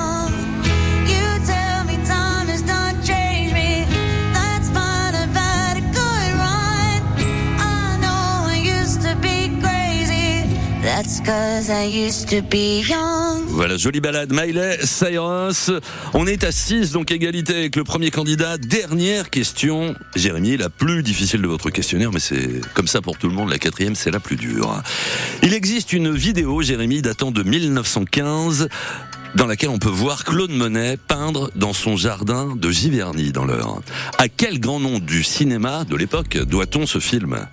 Voilà, 13.47 13.75
jolie 13.75 14.01
balade. 14.01 14.31
Miley 14.31 14.77
Cyrus. 14.83 15.71
On 16.13 16.27
est 16.27 16.43
à 16.43 16.51
6, 16.51 16.91
donc 16.91 17.09
égalité 17.11 17.55
avec 17.55 17.75
le 17.75 17.83
premier 17.83 18.11
candidat. 18.11 18.59
Dernière 18.59 19.31
question. 19.31 19.95
Jérémy, 20.15 20.57
la 20.57 20.69
plus 20.69 21.01
difficile 21.01 21.41
de 21.41 21.47
votre 21.47 21.71
questionnaire, 21.71 22.11
mais 22.11 22.19
c'est 22.19 22.61
comme 22.75 22.87
ça 22.87 23.01
pour 23.01 23.17
tout 23.17 23.27
le 23.27 23.33
monde. 23.33 23.49
La 23.49 23.57
quatrième, 23.57 23.95
c'est 23.95 24.11
la 24.11 24.19
plus 24.19 24.35
dure. 24.35 24.81
Il 25.41 25.55
existe 25.55 25.91
une 25.91 26.13
vidéo, 26.13 26.61
Jérémy, 26.61 27.01
datant 27.01 27.31
de 27.31 27.41
1915 27.41 28.67
dans 29.33 29.47
laquelle 29.47 29.69
on 29.69 29.79
peut 29.79 29.89
voir 29.89 30.23
Claude 30.23 30.51
Monet 30.51 30.97
peindre 30.97 31.49
dans 31.55 31.73
son 31.73 31.97
jardin 31.97 32.55
de 32.55 32.69
Giverny 32.69 33.31
dans 33.31 33.45
l'heure. 33.45 33.81
À 34.19 34.27
quel 34.27 34.59
grand 34.59 34.79
nom 34.79 34.99
du 34.99 35.23
cinéma 35.23 35.83
de 35.83 35.95
l'époque 35.95 36.37
doit-on 36.37 36.85
ce 36.85 36.99
film? 36.99 37.47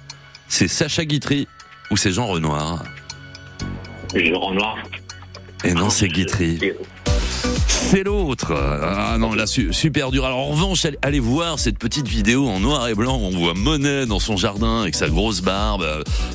C'est 0.48 0.68
Sacha 0.68 1.06
Guitry 1.06 1.48
ou 1.90 1.96
c'est 1.96 2.12
Jean 2.12 2.26
Renoir? 2.26 2.82
Jean 4.14 4.40
Renoir. 4.40 4.78
Et 5.64 5.74
non, 5.74 5.90
c'est 5.90 6.08
Guitry. 6.08 6.72
C'est 7.78 8.02
l'autre. 8.04 8.52
Ah 8.54 9.16
non, 9.18 9.32
là, 9.34 9.46
su- 9.46 9.72
super 9.72 10.10
dur. 10.10 10.24
Alors, 10.26 10.38
en 10.38 10.46
revanche, 10.48 10.86
allez- 11.00 11.18
voir 11.20 11.58
cette 11.58 11.78
petite 11.78 12.06
vidéo 12.06 12.46
en 12.48 12.60
noir 12.60 12.86
et 12.88 12.94
blanc 12.94 13.16
où 13.18 13.24
on 13.24 13.30
voit 13.30 13.54
Monet 13.54 14.06
dans 14.06 14.18
son 14.20 14.36
jardin 14.36 14.82
avec 14.82 14.94
sa 14.94 15.08
grosse 15.08 15.40
barbe. 15.40 15.84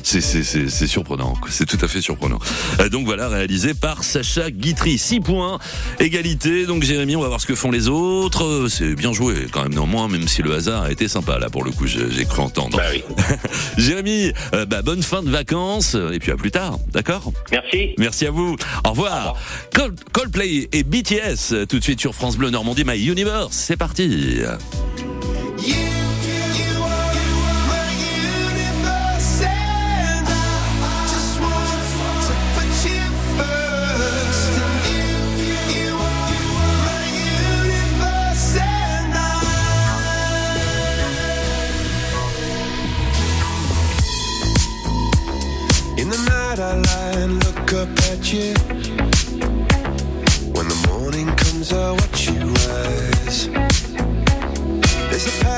C'est, 0.02 0.20
c'est, 0.20 0.42
c'est, 0.42 0.68
c'est 0.68 0.86
surprenant. 0.86 1.34
C'est 1.48 1.64
tout 1.66 1.78
à 1.80 1.88
fait 1.88 2.00
surprenant. 2.02 2.38
Euh, 2.80 2.88
donc 2.88 3.06
voilà, 3.06 3.28
réalisé 3.28 3.72
par 3.74 4.02
Sacha 4.04 4.50
Guitry. 4.50 4.98
6 4.98 5.20
points, 5.20 5.58
égalité. 6.00 6.66
Donc 6.66 6.82
Jérémy, 6.82 7.14
on 7.16 7.20
va 7.20 7.28
voir 7.28 7.40
ce 7.40 7.46
que 7.46 7.54
font 7.54 7.70
les 7.70 7.88
autres. 7.88 8.66
C'est 8.68 8.94
bien 8.94 9.12
joué 9.12 9.46
quand 9.52 9.62
même, 9.62 9.72
néanmoins, 9.74 10.08
même 10.08 10.26
si 10.28 10.42
le 10.42 10.54
hasard 10.54 10.82
a 10.84 10.90
été 10.92 11.08
sympa 11.08 11.38
là 11.38 11.48
pour 11.50 11.64
le 11.64 11.70
coup, 11.70 11.86
j'ai, 11.86 12.24
cru 12.24 12.40
entendre. 12.42 12.76
Bah 12.78 12.84
oui. 12.92 13.04
Jérémy, 13.78 14.32
euh, 14.54 14.66
bah, 14.66 14.82
bonne 14.82 15.02
fin 15.02 15.22
de 15.22 15.30
vacances 15.30 15.96
et 16.12 16.18
puis 16.18 16.32
à 16.32 16.36
plus 16.36 16.50
tard, 16.50 16.78
d'accord? 16.92 17.32
Merci. 17.52 17.94
Merci 17.98 18.26
à 18.26 18.30
vous. 18.30 18.56
Au 18.86 18.90
revoir. 18.90 19.34
Cold- 19.74 19.98
Coldplay 20.12 20.68
et 20.72 20.82
BTS 20.82 21.33
Tout 21.68 21.78
de 21.78 21.82
suite 21.82 22.00
sur 22.00 22.14
France 22.14 22.36
Bleu 22.36 22.50
Normandie, 22.50 22.84
My 22.84 23.04
Universe. 23.04 23.54
C'est 23.56 23.76
parti. 23.76 24.42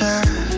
picture 0.00 0.49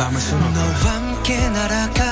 밤을 0.00 0.18
수놓아 0.20 0.50
너와 0.50 0.66
함께 0.74 1.48
날아가 1.50 2.02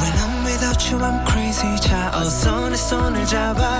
When 0.00 0.14
I'm 0.16 0.46
without 0.46 0.90
you 0.90 0.98
I'm 1.04 1.22
crazy 1.30 1.76
자 1.80 2.10
어서 2.14 2.70
내 2.70 2.76
손을 2.76 3.26
잡아 3.26 3.73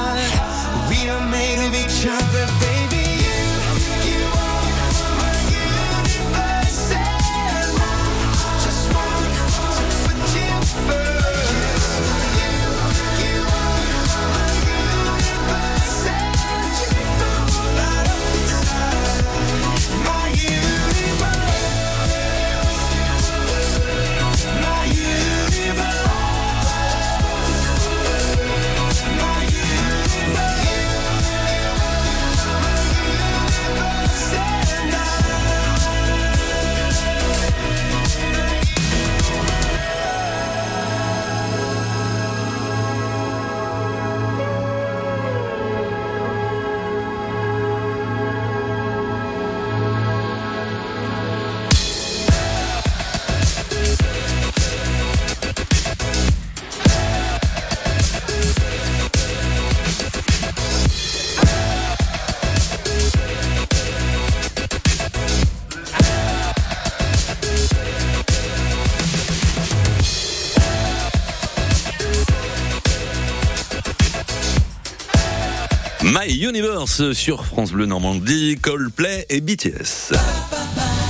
My 76.28 76.34
Universe 76.44 77.12
sur 77.14 77.46
France 77.46 77.72
Bleu 77.72 77.86
Normandie, 77.86 78.58
Coldplay 78.60 79.26
et 79.30 79.42
BTS. 79.42 80.14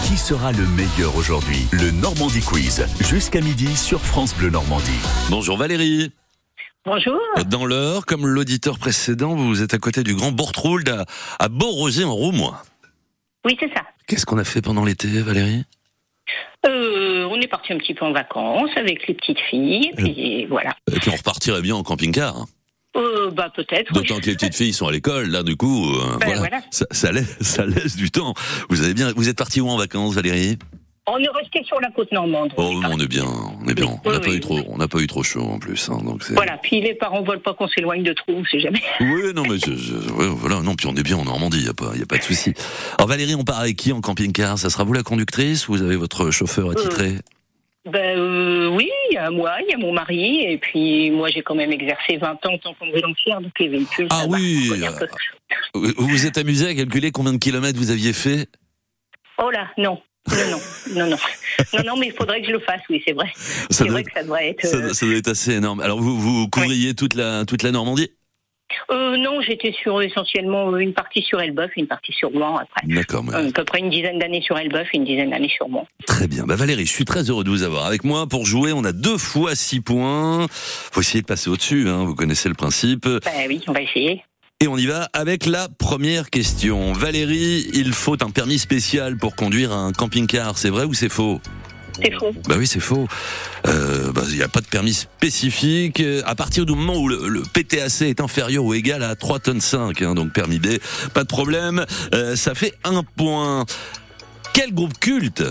Qui 0.06 0.18
sera 0.18 0.52
le 0.52 0.66
meilleur 0.68 1.16
aujourd'hui? 1.16 1.60
Le 1.72 1.92
Normandie 1.92 2.42
Quiz, 2.42 2.86
jusqu'à 3.02 3.40
midi 3.40 3.76
sur 3.78 4.02
France 4.02 4.36
Bleu 4.36 4.50
Normandie. 4.50 5.00
Bonjour 5.30 5.58
Valérie. 5.58 6.12
Bonjour. 6.86 7.20
Dans 7.46 7.66
l'heure, 7.66 8.06
comme 8.06 8.26
l'auditeur 8.28 8.78
précédent, 8.78 9.36
vous 9.36 9.62
êtes 9.62 9.74
à 9.74 9.78
côté 9.78 10.04
du 10.04 10.16
Grand 10.16 10.32
Bortrould 10.32 10.88
à, 10.90 11.06
à 11.40 11.48
Beauroger 11.50 12.04
en 12.04 12.14
Roumois. 12.14 12.64
Oui, 13.46 13.56
c'est 13.60 13.74
ça. 13.74 13.84
Qu'est-ce 14.08 14.26
qu'on 14.26 14.38
a 14.38 14.44
fait 14.44 14.62
pendant 14.62 14.84
l'été, 14.84 15.08
Valérie? 15.08 15.64
Euh, 16.68 17.26
on 17.32 17.40
est 17.40 17.48
parti 17.48 17.72
un 17.74 17.78
petit 17.78 17.94
peu 17.94 18.04
en 18.06 18.12
vacances 18.12 18.72
avec 18.76 19.08
les 19.08 19.14
petites 19.14 19.40
filles, 19.50 19.92
et 19.92 19.96
puis 19.96 20.46
voilà. 20.48 20.76
Et 20.92 21.00
puis 21.00 21.10
on 21.12 21.16
repartirait 21.16 21.62
bien 21.62 21.76
en 21.76 21.84
camping-car. 21.84 22.36
hein. 22.38 22.46
Euh, 22.96 23.30
bah 23.32 23.52
peut-être. 23.56 23.92
oui. 23.94 24.02
D'autant 24.02 24.20
que 24.20 24.26
les 24.28 24.34
petites 24.36 24.56
filles 24.56 24.74
sont 24.74 24.88
à 24.88 24.92
l'école, 24.92 25.30
là 25.30 25.44
du 25.44 25.56
coup, 25.56 25.90
euh, 25.94 26.18
Ben, 26.20 26.26
voilà, 26.28 26.38
voilà. 26.40 26.62
Ça, 26.72 26.86
ça 26.92 27.12
laisse, 27.12 27.38
ça 27.42 27.66
laisse 27.66 27.96
du 27.96 28.12
temps. 28.12 28.34
Vous 28.70 28.82
avez 28.84 28.94
bien, 28.94 29.12
vous 29.16 29.28
êtes 29.30 29.38
parti 29.38 29.60
où 29.62 29.70
en 29.70 29.78
vacances, 29.78 30.14
Valérie? 30.14 30.58
On 31.08 31.20
est 31.20 31.30
resté 31.30 31.64
sur 31.66 31.80
la 31.82 31.92
côte 31.92 32.12
normande. 32.12 32.52
Oh, 32.58 32.82
on 32.90 33.00
est 33.00 33.08
bien, 33.08 33.26
on 33.64 33.68
est 33.70 33.76
bien. 33.76 33.86
On 34.04 34.10
n'a 34.10 34.18
Oui, 34.18 34.24
pas 34.24 34.30
oui. 34.32 34.38
eu 34.38 34.40
trop, 34.40 34.60
on 34.70 34.78
n'a 34.78 34.88
pas 34.88 34.98
eu 35.00 35.06
trop 35.06 35.22
chaud 35.22 35.44
en 35.44 35.60
plus. 35.60 35.88
hein, 35.90 36.00
donc 36.04 36.24
Voilà, 36.32 36.58
puis 36.58 36.82
les 36.82 36.96
parents 36.96 37.22
veulent 37.22 37.44
pas 37.44 37.54
qu'on 37.54 37.68
s'éloigne 37.68 38.02
de 38.02 38.12
trop, 38.14 38.32
on 38.34 38.44
sait 38.46 38.60
jamais. 38.60 38.82
Oui, 39.00 39.32
non, 39.36 39.44
mais 39.44 39.60
je, 39.60 39.76
je- 39.76 40.12
ouais, 40.14 40.26
voilà, 40.28 40.62
non, 40.62 40.74
puis 40.76 40.88
on 40.88 40.96
est 40.96 41.04
bien 41.04 41.18
en 41.18 41.26
Normandie, 41.26 41.60
il 41.60 41.66
y 41.66 41.70
a 41.70 41.76
pas, 41.76 41.92
y 41.96 42.02
a 42.02 42.08
pas 42.08 42.18
de 42.18 42.24
souci. 42.24 42.54
Alors 42.98 43.08
Valérie, 43.08 43.36
on 43.36 43.44
part 43.44 43.60
avec 43.60 43.76
qui 43.78 43.92
en 43.92 44.02
camping-car? 44.02 44.58
Ça 44.58 44.72
sera 44.72 44.84
vous 44.84 44.94
la 44.94 45.04
conductrice 45.04 45.68
ou 45.70 45.74
vous 45.74 45.84
avez 45.84 45.96
votre 45.96 46.32
chauffeur 46.32 46.72
attitré? 46.72 47.18
Ben 47.86 48.18
euh, 48.18 48.68
oui, 48.70 48.90
il 49.12 49.14
y 49.14 49.18
a 49.18 49.30
moi, 49.30 49.58
il 49.62 49.70
y 49.70 49.74
a 49.74 49.78
mon 49.78 49.94
mari, 49.94 50.42
et 50.44 50.58
puis 50.58 51.12
moi 51.12 51.30
j'ai 51.30 51.44
quand 51.44 51.54
même 51.56 51.72
exercé 51.72 52.18
20 52.18 52.32
ans 52.46 52.54
en 52.54 52.58
tant 52.58 52.74
qu'ambulancière, 52.74 53.42
donc 53.42 53.52
les 53.60 53.68
véhicules. 53.68 54.08
Ah 54.10 54.24
oui, 54.28 54.72
peu. 55.00 55.08
Vous 55.98 56.08
vous 56.08 56.26
êtes 56.26 56.38
amusé 56.40 56.68
à 56.68 56.74
calculer 56.76 57.12
combien 57.12 57.34
de 57.34 57.38
kilomètres 57.38 57.78
vous 57.78 57.92
aviez 57.92 58.14
fait? 58.14 58.48
Oh 59.38 59.52
là, 59.52 59.68
non. 59.78 60.02
Non, 60.28 60.36
non, 60.50 60.60
non, 60.96 61.08
non. 61.12 61.18
Non, 61.74 61.84
non, 61.86 61.98
mais 61.98 62.08
il 62.08 62.14
faudrait 62.14 62.42
que 62.42 62.48
je 62.48 62.54
le 62.54 62.60
fasse, 62.60 62.82
oui, 62.90 63.00
c'est 63.06 63.14
vrai. 63.14 63.32
C'est 63.70 63.88
vrai 63.88 64.02
être- 64.02 64.08
que 64.08 64.14
ça 64.14 64.24
devrait 64.24 64.50
être. 64.50 64.66
ça, 64.66 64.78
euh, 64.78 64.94
ça 64.94 65.06
doit 65.06 65.16
être 65.16 65.28
assez 65.28 65.54
énorme. 65.54 65.82
Alors 65.82 66.02
vous, 66.02 66.20
vous 66.20 66.48
couvriez 66.50 66.96
toute 66.96 67.14
la 67.14 67.46
toute 67.46 67.62
la 67.62 67.70
Normandie? 67.72 68.10
Euh, 68.92 69.18
non, 69.18 69.42
j'étais 69.42 69.72
sur 69.74 70.02
essentiellement 70.02 70.76
une 70.78 70.94
partie 70.94 71.22
sur 71.22 71.40
Elbeuf 71.40 71.72
une 71.76 71.88
partie 71.88 72.12
sur 72.12 72.30
Rouen 72.30 72.58
après. 72.58 72.82
D'accord, 72.86 73.24
mais- 73.24 73.34
Euh, 73.34 73.50
à 73.50 73.52
peu 73.52 73.64
près 73.64 73.80
une 73.80 73.90
dizaine 73.90 74.20
d'années 74.20 74.42
sur 74.42 74.58
Elbeuf 74.58 74.88
une 74.94 75.06
dizaine 75.06 75.30
d'années 75.30 75.50
sur 75.50 75.68
Rouen. 75.68 75.88
Très 76.08 76.28
bien. 76.28 76.46
Bah 76.46 76.56
Valérie, 76.56 76.86
je 76.86 76.92
suis 76.92 77.06
très 77.06 77.30
heureux 77.30 77.44
de 77.44 77.50
vous 77.50 77.64
avoir 77.64 77.86
avec 77.86 78.04
moi 78.04 78.28
pour 78.28 78.46
jouer. 78.46 78.74
On 78.74 78.84
a 78.84 78.92
deux 78.92 79.18
fois 79.18 79.56
six 79.56 79.82
points. 79.82 80.48
Faut 80.50 81.02
essayer 81.02 81.22
de 81.22 81.28
passer 81.28 81.50
au-dessus, 81.50 81.88
hein. 81.90 82.04
vous 82.06 82.16
connaissez 82.16 82.50
le 82.50 82.56
principe. 82.56 83.04
Ben 83.08 83.22
oui, 83.48 83.62
on 83.68 83.72
va 83.72 83.82
essayer. 83.82 84.24
Et 84.62 84.68
on 84.68 84.78
y 84.78 84.86
va 84.86 85.10
avec 85.14 85.46
la 85.46 85.68
première 85.68 86.30
question. 86.30 86.94
Valérie, 86.94 87.68
il 87.74 87.92
faut 87.92 88.22
un 88.24 88.30
permis 88.32 88.58
spécial 88.58 89.18
pour 89.18 89.36
conduire 89.36 89.74
un 89.74 89.92
camping-car, 89.92 90.58
c'est 90.58 90.70
vrai 90.70 90.86
ou 90.86 90.94
c'est 90.94 91.10
faux? 91.10 91.40
C'est 92.02 92.14
faux. 92.14 92.34
Bah 92.48 92.56
oui, 92.58 92.68
c'est 92.68 92.80
faux. 92.80 93.08
Euh, 93.68 94.12
bah, 94.12 94.24
Il 94.30 94.36
n'y 94.36 94.44
a 94.44 94.48
pas 94.48 94.62
de 94.62 94.66
permis 94.68 94.94
spécifique. 94.94 96.00
Euh, 96.00 96.22
À 96.26 96.36
partir 96.36 96.66
du 96.66 96.74
moment 96.74 96.98
où 96.98 97.08
le, 97.08 97.28
le 97.28 97.42
PTAC 97.42 98.02
est 98.02 98.22
inférieur 98.22 98.64
ou 98.64 98.74
égal 98.74 99.04
à 99.04 99.16
3 99.16 99.40
tonnes 99.40 99.62
5, 99.62 100.02
hein, 100.02 100.14
donc 100.16 100.34
permis 100.34 100.60
B, 100.60 100.78
pas 101.14 101.24
de 101.24 101.28
problème. 101.28 101.86
Euh, 102.14 102.36
ça 102.36 102.56
fait 102.56 102.74
un 102.84 103.04
point. 103.04 103.66
Quel 104.54 104.74
groupe 104.74 104.98
culte 105.00 105.44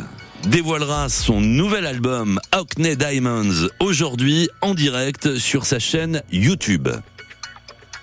dévoilera 0.47 1.09
son 1.09 1.41
nouvel 1.41 1.87
album 1.87 2.39
Hackney 2.53 2.97
Diamonds 2.97 3.69
aujourd'hui 3.81 4.49
en 4.61 4.75
direct 4.75 5.37
sur 5.39 5.65
sa 5.67 5.79
chaîne 5.79 6.23
YouTube 6.31 6.89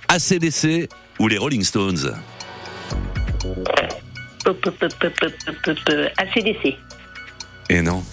ACDC 0.08 0.90
ou 1.20 1.28
les 1.28 1.38
Rolling 1.38 1.64
Stones. 1.64 2.14
ACDC. 6.18 6.78
Et 7.70 7.82
non. 7.82 8.04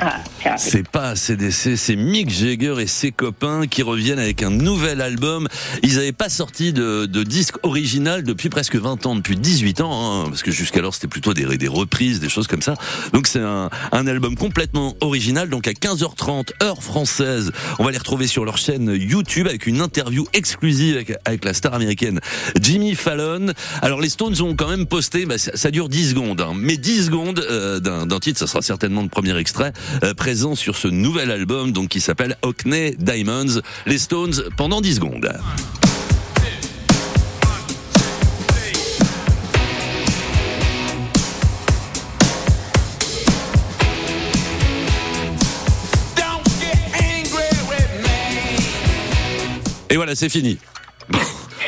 Ah, 0.00 0.22
c'est 0.56 0.88
pas 0.88 1.10
ACDC, 1.10 1.76
c'est 1.76 1.96
Mick 1.96 2.30
Jagger 2.30 2.76
et 2.80 2.86
ses 2.86 3.12
copains 3.12 3.66
qui 3.66 3.82
reviennent 3.82 4.18
avec 4.18 4.42
un 4.42 4.50
nouvel 4.50 5.00
album. 5.00 5.48
Ils 5.82 5.96
n'avaient 5.96 6.12
pas 6.12 6.28
sorti 6.28 6.72
de, 6.72 7.06
disque 7.24 7.56
original 7.62 8.22
depuis 8.22 8.48
presque 8.48 8.76
20 8.76 9.06
ans, 9.06 9.16
depuis 9.16 9.36
18 9.36 9.80
ans, 9.80 9.90
hein, 9.92 10.24
parce 10.28 10.42
que 10.42 10.50
jusqu'alors 10.50 10.94
c'était 10.94 11.08
plutôt 11.08 11.34
des, 11.34 11.68
reprises, 11.68 12.20
des 12.20 12.28
choses 12.28 12.46
comme 12.46 12.62
ça. 12.62 12.74
Donc 13.12 13.26
c'est 13.26 13.40
un, 13.40 13.68
album 13.92 14.36
complètement 14.36 14.94
original, 15.00 15.48
donc 15.48 15.66
à 15.66 15.72
15h30 15.72 16.50
heure 16.62 16.82
française. 16.82 17.50
On 17.78 17.84
va 17.84 17.90
les 17.90 17.98
retrouver 17.98 18.26
sur 18.26 18.44
leur 18.44 18.56
chaîne 18.56 18.94
YouTube 18.94 19.48
avec 19.48 19.66
une 19.66 19.80
interview 19.80 20.26
exclusive 20.32 21.04
avec, 21.24 21.44
la 21.44 21.54
star 21.54 21.74
américaine 21.74 22.20
Jimmy 22.60 22.94
Fallon. 22.94 23.52
Alors 23.82 24.00
les 24.00 24.08
Stones 24.08 24.40
ont 24.42 24.54
quand 24.54 24.68
même 24.68 24.86
posté, 24.86 25.26
bah, 25.26 25.38
ça, 25.38 25.70
dure 25.70 25.88
10 25.88 26.10
secondes, 26.10 26.40
hein, 26.40 26.52
mais 26.54 26.76
10 26.76 27.06
secondes 27.06 27.44
euh, 27.50 27.80
d'un 27.80 28.20
titre, 28.20 28.38
ça 28.38 28.46
sera 28.46 28.62
certainement 28.62 29.02
le 29.02 29.08
premier 29.08 29.36
extrait, 29.36 29.65
euh, 30.02 30.14
présent 30.14 30.54
sur 30.54 30.76
ce 30.76 30.88
nouvel 30.88 31.30
album 31.30 31.72
donc 31.72 31.88
qui 31.88 32.00
s'appelle 32.00 32.36
Hockney 32.42 32.94
Diamonds. 32.98 33.60
Les 33.86 33.98
Stones 33.98 34.34
pendant 34.56 34.80
10 34.80 34.96
secondes. 34.96 35.30
Et 49.88 49.96
voilà, 49.96 50.14
c'est 50.14 50.28
fini. 50.28 50.58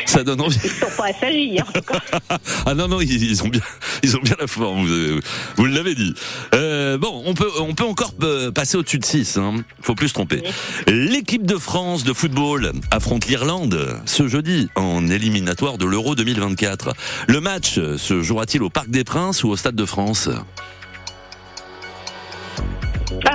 Ça 0.08 0.24
donne 0.24 0.40
envie. 0.40 0.58
Ils 0.64 0.70
sont 0.70 0.86
pas 0.96 1.08
assagis. 1.08 1.60
Hein. 1.60 2.38
ah 2.66 2.74
non 2.74 2.88
non, 2.88 3.00
ils, 3.02 3.22
ils 3.22 3.42
ont 3.42 3.48
bien, 3.48 3.60
ils 4.02 4.16
ont 4.16 4.20
bien 4.20 4.36
la 4.40 4.46
forme. 4.46 4.86
Vous, 4.86 5.20
vous 5.56 5.64
l'avez 5.66 5.94
dit. 5.94 6.14
Euh, 6.54 6.96
bon, 6.96 7.22
on 7.26 7.34
peut, 7.34 7.50
on 7.60 7.74
peut 7.74 7.84
encore 7.84 8.14
euh, 8.22 8.50
passer 8.50 8.78
au-dessus 8.78 8.98
de 8.98 9.04
6 9.04 9.36
Hein. 9.36 9.56
Faut 9.82 9.94
plus 9.94 10.08
se 10.08 10.14
tromper. 10.14 10.42
L'équipe 10.86 11.44
de 11.44 11.56
France 11.56 12.04
de 12.04 12.14
football 12.14 12.72
affronte 12.90 13.26
l'Irlande 13.26 14.00
ce 14.06 14.28
jeudi 14.28 14.70
en 14.76 15.08
éliminatoire 15.08 15.76
de 15.76 15.84
l'Euro 15.84 16.14
2024. 16.14 16.94
Le 17.26 17.40
match 17.40 17.74
se 17.74 18.22
jouera-t-il 18.22 18.62
au 18.62 18.70
Parc 18.70 18.88
des 18.88 19.04
Princes 19.04 19.44
ou 19.44 19.50
au 19.50 19.56
Stade 19.56 19.76
de 19.76 19.84
France? 19.84 20.30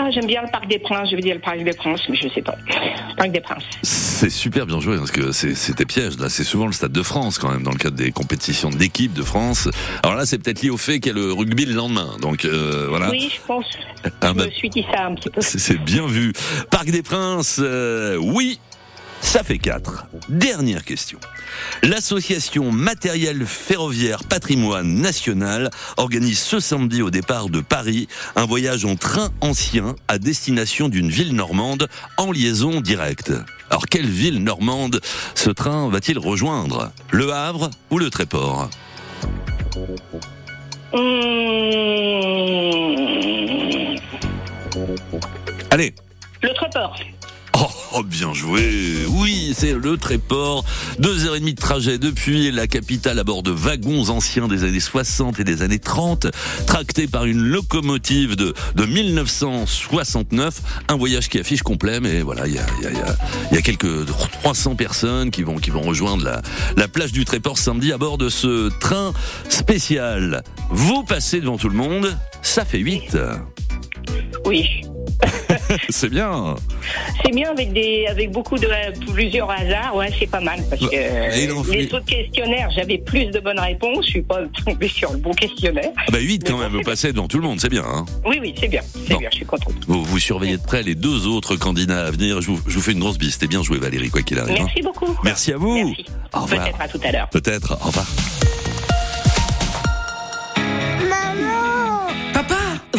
Ah, 0.05 0.11
j'aime 0.11 0.25
bien 0.25 0.41
le 0.41 0.49
Parc 0.49 0.67
des 0.67 0.79
Princes. 0.79 1.09
Je 1.11 1.15
veux 1.15 1.21
dire 1.21 1.35
le 1.35 1.39
Parc 1.39 1.63
des 1.63 1.71
Princes, 1.71 2.01
mais 2.09 2.17
je 2.17 2.27
sais 2.27 2.41
pas. 2.41 2.55
Parc 3.15 3.31
des 3.31 3.39
Princes. 3.39 3.63
C'est 3.83 4.29
super 4.29 4.65
bien 4.65 4.81
joué 4.81 4.97
parce 4.97 5.11
que 5.11 5.31
c'était 5.31 5.85
piège. 5.85 6.17
Là, 6.17 6.27
c'est 6.27 6.43
souvent 6.43 6.65
le 6.65 6.73
Stade 6.73 6.91
de 6.91 7.03
France 7.03 7.37
quand 7.37 7.49
même 7.49 7.63
dans 7.63 7.71
le 7.71 7.77
cadre 7.77 7.95
des 7.95 8.11
compétitions 8.11 8.69
d'équipe 8.69 9.13
de 9.13 9.21
France. 9.23 9.69
Alors 10.03 10.17
là, 10.17 10.25
c'est 10.25 10.39
peut-être 10.39 10.61
lié 10.61 10.69
au 10.69 10.77
fait 10.77 10.99
qu'il 10.99 11.13
y 11.13 11.15
a 11.15 11.17
le 11.17 11.31
rugby 11.31 11.65
le 11.65 11.73
lendemain. 11.73 12.17
Donc 12.19 12.43
euh, 12.43 12.87
voilà. 12.89 13.09
Oui, 13.11 13.31
je 13.33 13.39
pense. 13.47 13.65
Ah 14.03 14.09
je 14.09 14.33
bah, 14.33 14.45
me 14.45 14.51
suis 14.51 14.69
dit 14.69 14.85
ça 14.93 15.05
un 15.05 15.15
petit 15.15 15.29
peu. 15.29 15.39
C'est 15.39 15.59
c'est 15.59 15.77
bien 15.77 16.05
vu. 16.05 16.33
Parc 16.69 16.91
des 16.91 17.01
Princes, 17.01 17.61
euh, 17.63 18.17
oui, 18.17 18.59
ça 19.23 19.41
fait 19.41 19.57
4. 19.57 20.05
Dernière 20.29 20.83
question. 20.83 21.17
L'association 21.81 22.71
Matériel 22.71 23.45
Ferroviaire 23.47 24.23
Patrimoine 24.25 24.95
National 24.95 25.71
organise 25.97 26.39
ce 26.39 26.59
samedi 26.59 27.01
au 27.01 27.09
départ 27.09 27.49
de 27.49 27.61
Paris 27.61 28.07
un 28.35 28.45
voyage 28.45 28.85
en 28.85 28.95
train 28.95 29.31
ancien 29.41 29.95
à 30.07 30.19
destination 30.19 30.87
d'une 30.89 31.09
ville 31.09 31.33
normande 31.33 31.87
en 32.17 32.31
liaison 32.31 32.79
directe. 32.81 33.31
Alors 33.69 33.85
quelle 33.85 34.09
ville 34.09 34.43
normande 34.43 34.99
ce 35.35 35.49
train 35.49 35.89
va-t-il 35.89 36.19
rejoindre? 36.19 36.91
Le 37.11 37.31
Havre 37.31 37.71
ou 37.89 37.97
le 37.97 38.09
Tréport? 38.09 38.69
Hum, 40.93 40.99
Allez 45.71 45.95
Le 46.41 46.53
Tréport. 46.53 46.99
Oh, 47.55 48.01
bien 48.03 48.33
joué 48.33 49.05
Oui, 49.09 49.53
c'est 49.55 49.73
le 49.73 49.97
Tréport. 49.97 50.65
Deux 50.97 51.25
heures 51.25 51.35
et 51.35 51.39
demie 51.39 51.53
de 51.53 51.61
trajet 51.61 51.99
depuis 51.99 52.51
la 52.51 52.65
capitale 52.65 53.19
à 53.19 53.23
bord 53.23 53.43
de 53.43 53.51
wagons 53.51 54.09
anciens 54.09 54.47
des 54.47 54.63
années 54.63 54.79
60 54.79 55.39
et 55.39 55.43
des 55.43 55.61
années 55.61 55.77
30, 55.77 56.27
tractés 56.65 57.07
par 57.07 57.25
une 57.25 57.39
locomotive 57.39 58.35
de, 58.35 58.55
de 58.75 58.85
1969. 58.85 60.61
Un 60.89 60.95
voyage 60.95 61.29
qui 61.29 61.37
affiche 61.37 61.61
complet, 61.61 61.99
mais 61.99 62.21
voilà, 62.23 62.47
il 62.47 62.55
y 62.55 62.57
a, 62.57 62.65
y, 62.81 62.87
a, 62.87 63.15
y 63.51 63.57
a 63.57 63.61
quelques 63.61 64.07
300 64.41 64.75
personnes 64.75 65.29
qui 65.29 65.43
vont, 65.43 65.57
qui 65.57 65.69
vont 65.69 65.81
rejoindre 65.81 66.23
la, 66.23 66.41
la 66.75 66.87
plage 66.87 67.11
du 67.11 67.25
Tréport 67.25 67.59
samedi 67.59 67.91
à 67.93 67.99
bord 67.99 68.17
de 68.17 68.29
ce 68.29 68.69
train 68.79 69.13
spécial. 69.49 70.43
Vous 70.71 71.03
passez 71.03 71.39
devant 71.41 71.57
tout 71.57 71.69
le 71.69 71.77
monde, 71.77 72.17
ça 72.41 72.65
fait 72.65 72.79
8. 72.79 73.17
Oui. 74.45 74.81
c'est 75.89 76.09
bien. 76.09 76.55
C'est 77.23 77.31
bien 77.33 77.51
avec 77.51 77.73
des 77.73 78.05
avec 78.07 78.31
beaucoup 78.31 78.57
de 78.57 78.67
plusieurs 79.13 79.49
hasards, 79.49 79.95
ouais, 79.95 80.09
c'est 80.19 80.29
pas 80.29 80.39
mal 80.41 80.59
parce 80.69 80.81
que 80.81 80.95
euh, 80.95 81.31
fait- 81.63 81.75
les 81.77 81.93
autres 81.93 82.05
questionnaires, 82.05 82.69
j'avais 82.75 82.97
plus 82.97 83.25
de 83.27 83.39
bonnes 83.39 83.59
réponses, 83.59 84.05
je 84.05 84.11
suis 84.11 84.21
pas 84.21 84.39
tombée 84.65 84.87
sur 84.87 85.11
le 85.11 85.17
bon 85.17 85.31
questionnaire. 85.31 85.91
Ah 85.97 86.11
bah 86.11 86.19
8 86.19 86.43
quand 86.47 86.57
même, 86.57 86.71
vous 86.71 86.81
passez 86.81 87.11
devant 87.13 87.27
tout 87.27 87.37
le 87.37 87.43
monde, 87.47 87.59
c'est 87.59 87.69
bien. 87.69 87.83
Hein 87.85 88.05
Oui, 88.25 88.37
oui, 88.41 88.53
c'est 88.59 88.67
bien, 88.67 88.81
c'est 89.07 89.17
bien, 89.17 89.29
je 89.31 89.37
suis 89.37 89.45
contente. 89.45 89.73
Vous, 89.87 90.03
vous 90.03 90.19
surveillez 90.19 90.57
de 90.57 90.63
près 90.63 90.83
les 90.83 90.95
deux 90.95 91.27
autres 91.27 91.55
candidats 91.55 92.05
à 92.07 92.11
venir. 92.11 92.41
Je 92.41 92.47
vous, 92.51 92.59
je 92.67 92.75
vous 92.75 92.81
fais 92.81 92.91
une 92.91 92.99
grosse 92.99 93.17
bise. 93.17 93.33
C'était 93.33 93.47
bien 93.47 93.63
joué, 93.63 93.77
Valérie, 93.79 94.09
quoi 94.09 94.21
qu'il 94.21 94.39
arrive. 94.39 94.53
hein. 94.59 94.63
Merci 94.65 94.81
beaucoup. 94.81 95.17
Merci 95.23 95.53
à 95.53 95.57
vous. 95.57 95.73
Merci. 95.75 96.05
Au 96.33 96.41
revoir. 96.41 96.63
Peut-être 96.63 96.81
à 96.81 96.87
tout 96.87 96.99
à 97.03 97.11
l'heure. 97.11 97.29
Peut-être. 97.29 97.77
Au 97.81 97.87
revoir. 97.87 98.05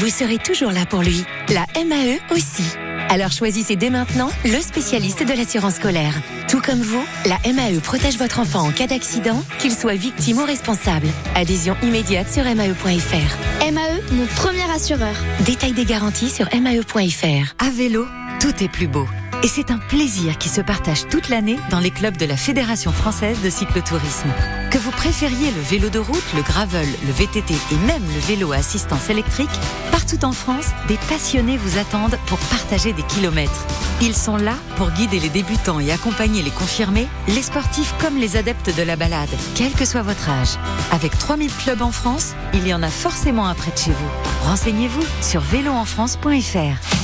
Vous 0.04 0.10
serez 0.10 0.36
toujours 0.36 0.70
là 0.70 0.84
pour 0.84 1.00
lui. 1.00 1.24
La 1.48 1.64
MAE 1.82 2.18
aussi. 2.30 2.62
Alors 3.08 3.32
choisissez 3.32 3.74
dès 3.74 3.88
maintenant 3.88 4.28
le 4.44 4.60
spécialiste 4.60 5.26
de 5.26 5.32
l'assurance 5.32 5.76
scolaire. 5.76 6.12
Tout 6.46 6.60
comme 6.60 6.82
vous, 6.82 7.02
la 7.24 7.38
MAE 7.50 7.80
protège 7.80 8.18
votre 8.18 8.38
enfant 8.38 8.68
en 8.68 8.70
cas 8.70 8.86
d'accident, 8.86 9.42
qu'il 9.60 9.72
soit 9.72 9.94
victime 9.94 10.40
ou 10.40 10.44
responsable. 10.44 11.06
Adhésion 11.34 11.74
immédiate 11.82 12.28
sur 12.28 12.44
mae.fr. 12.44 13.72
MAE, 13.72 14.12
mon 14.12 14.26
premier 14.36 14.70
assureur. 14.74 15.16
Détail 15.46 15.72
des 15.72 15.86
garanties 15.86 16.28
sur 16.28 16.50
mae.fr. 16.54 17.54
À 17.58 17.70
vélo, 17.70 18.06
tout 18.40 18.62
est 18.62 18.68
plus 18.68 18.88
beau. 18.88 19.06
Et 19.44 19.46
c'est 19.46 19.70
un 19.70 19.76
plaisir 19.76 20.38
qui 20.38 20.48
se 20.48 20.62
partage 20.62 21.06
toute 21.06 21.28
l'année 21.28 21.58
dans 21.68 21.78
les 21.78 21.90
clubs 21.90 22.16
de 22.16 22.24
la 22.24 22.34
Fédération 22.34 22.92
française 22.92 23.42
de 23.42 23.50
cyclotourisme. 23.50 24.30
Que 24.70 24.78
vous 24.78 24.90
préfériez 24.90 25.50
le 25.50 25.60
vélo 25.60 25.90
de 25.90 25.98
route, 25.98 26.24
le 26.34 26.40
gravel, 26.40 26.88
le 27.04 27.12
VTT 27.12 27.52
et 27.52 27.86
même 27.86 28.02
le 28.14 28.20
vélo 28.20 28.52
à 28.52 28.56
assistance 28.56 29.10
électrique, 29.10 29.50
partout 29.90 30.24
en 30.24 30.32
France, 30.32 30.68
des 30.88 30.96
passionnés 31.10 31.58
vous 31.58 31.76
attendent 31.76 32.18
pour 32.24 32.38
partager 32.38 32.94
des 32.94 33.02
kilomètres. 33.02 33.66
Ils 34.00 34.16
sont 34.16 34.38
là 34.38 34.54
pour 34.76 34.90
guider 34.92 35.20
les 35.20 35.28
débutants 35.28 35.78
et 35.78 35.92
accompagner 35.92 36.40
les 36.40 36.50
confirmés, 36.50 37.06
les 37.28 37.42
sportifs 37.42 37.92
comme 38.00 38.16
les 38.16 38.38
adeptes 38.38 38.74
de 38.74 38.82
la 38.82 38.96
balade, 38.96 39.28
quel 39.54 39.72
que 39.72 39.84
soit 39.84 40.00
votre 40.00 40.30
âge. 40.30 40.56
Avec 40.90 41.18
3000 41.18 41.52
clubs 41.52 41.82
en 41.82 41.92
France, 41.92 42.34
il 42.54 42.66
y 42.66 42.72
en 42.72 42.82
a 42.82 42.88
forcément 42.88 43.46
un 43.46 43.54
près 43.54 43.72
de 43.72 43.76
chez 43.76 43.90
vous. 43.90 44.48
Renseignez-vous 44.48 45.04
sur 45.20 45.42
véloenfrance.fr. 45.42 46.94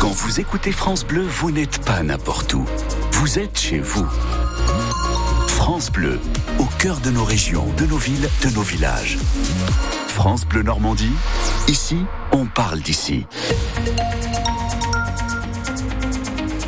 Quand 0.00 0.10
vous 0.10 0.40
écoutez 0.40 0.72
France 0.72 1.04
Bleu, 1.04 1.22
vous 1.22 1.50
n'êtes 1.50 1.84
pas 1.84 2.02
n'importe 2.02 2.54
où. 2.54 2.64
Vous 3.12 3.38
êtes 3.38 3.58
chez 3.58 3.78
vous. 3.78 4.06
France 5.46 5.90
Bleu, 5.90 6.20
au 6.58 6.66
cœur 6.78 6.98
de 7.00 7.10
nos 7.10 7.24
régions, 7.24 7.66
de 7.78 7.86
nos 7.86 7.96
villes, 7.96 8.28
de 8.42 8.50
nos 8.50 8.62
villages. 8.62 9.18
France 10.08 10.44
Bleu 10.46 10.62
Normandie, 10.62 11.12
ici, 11.68 11.98
on 12.32 12.46
parle 12.46 12.80
d'ici. 12.80 13.26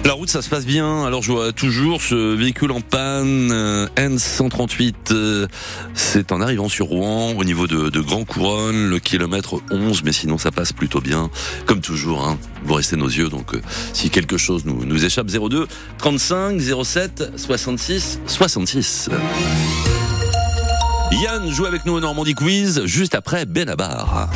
La 0.06 0.12
route, 0.12 0.30
ça 0.30 0.40
se 0.40 0.48
passe 0.48 0.64
bien. 0.64 1.04
Alors, 1.04 1.20
je 1.20 1.32
vois 1.32 1.50
toujours 1.50 2.00
ce 2.00 2.14
véhicule 2.36 2.70
en 2.70 2.80
panne, 2.80 3.50
euh, 3.50 3.88
N138. 3.96 4.94
euh, 5.10 5.48
c'est 5.94 6.30
en 6.30 6.40
arrivant 6.40 6.68
sur 6.68 6.86
Rouen, 6.86 7.32
au 7.36 7.42
niveau 7.42 7.66
de, 7.66 8.00
Grand 8.00 8.24
Couronne, 8.24 8.88
le 8.88 9.00
kilomètre 9.00 9.60
11, 9.72 10.04
mais 10.04 10.12
sinon, 10.12 10.38
ça 10.38 10.52
passe 10.52 10.72
plutôt 10.72 11.00
bien. 11.00 11.28
Comme 11.66 11.80
toujours, 11.80 12.24
hein, 12.24 12.38
vous 12.62 12.74
restez 12.74 12.94
nos 12.94 13.08
yeux. 13.08 13.28
Donc, 13.28 13.54
euh, 13.54 13.60
si 13.92 14.08
quelque 14.10 14.36
chose 14.36 14.64
nous, 14.64 14.84
nous 14.84 15.04
échappe, 15.04 15.26
02 15.26 15.66
35 15.98 16.60
07 16.84 17.32
66 17.34 18.20
66. 18.28 19.10
Yann 21.20 21.50
joue 21.50 21.66
avec 21.66 21.84
nous 21.84 21.94
au 21.94 22.00
Normandie 22.00 22.34
Quiz, 22.34 22.82
juste 22.84 23.16
après 23.16 23.44
Benabar. 23.44 24.30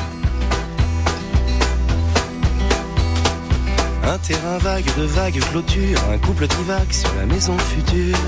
Un 4.11 4.19
terrain 4.19 4.59
vague 4.59 4.93
de 4.97 5.05
vagues 5.05 5.39
clôtures, 5.53 6.01
un 6.13 6.19
couple 6.19 6.49
divague 6.49 6.91
sur 6.91 7.15
la 7.15 7.27
maison 7.27 7.57
future. 7.57 8.19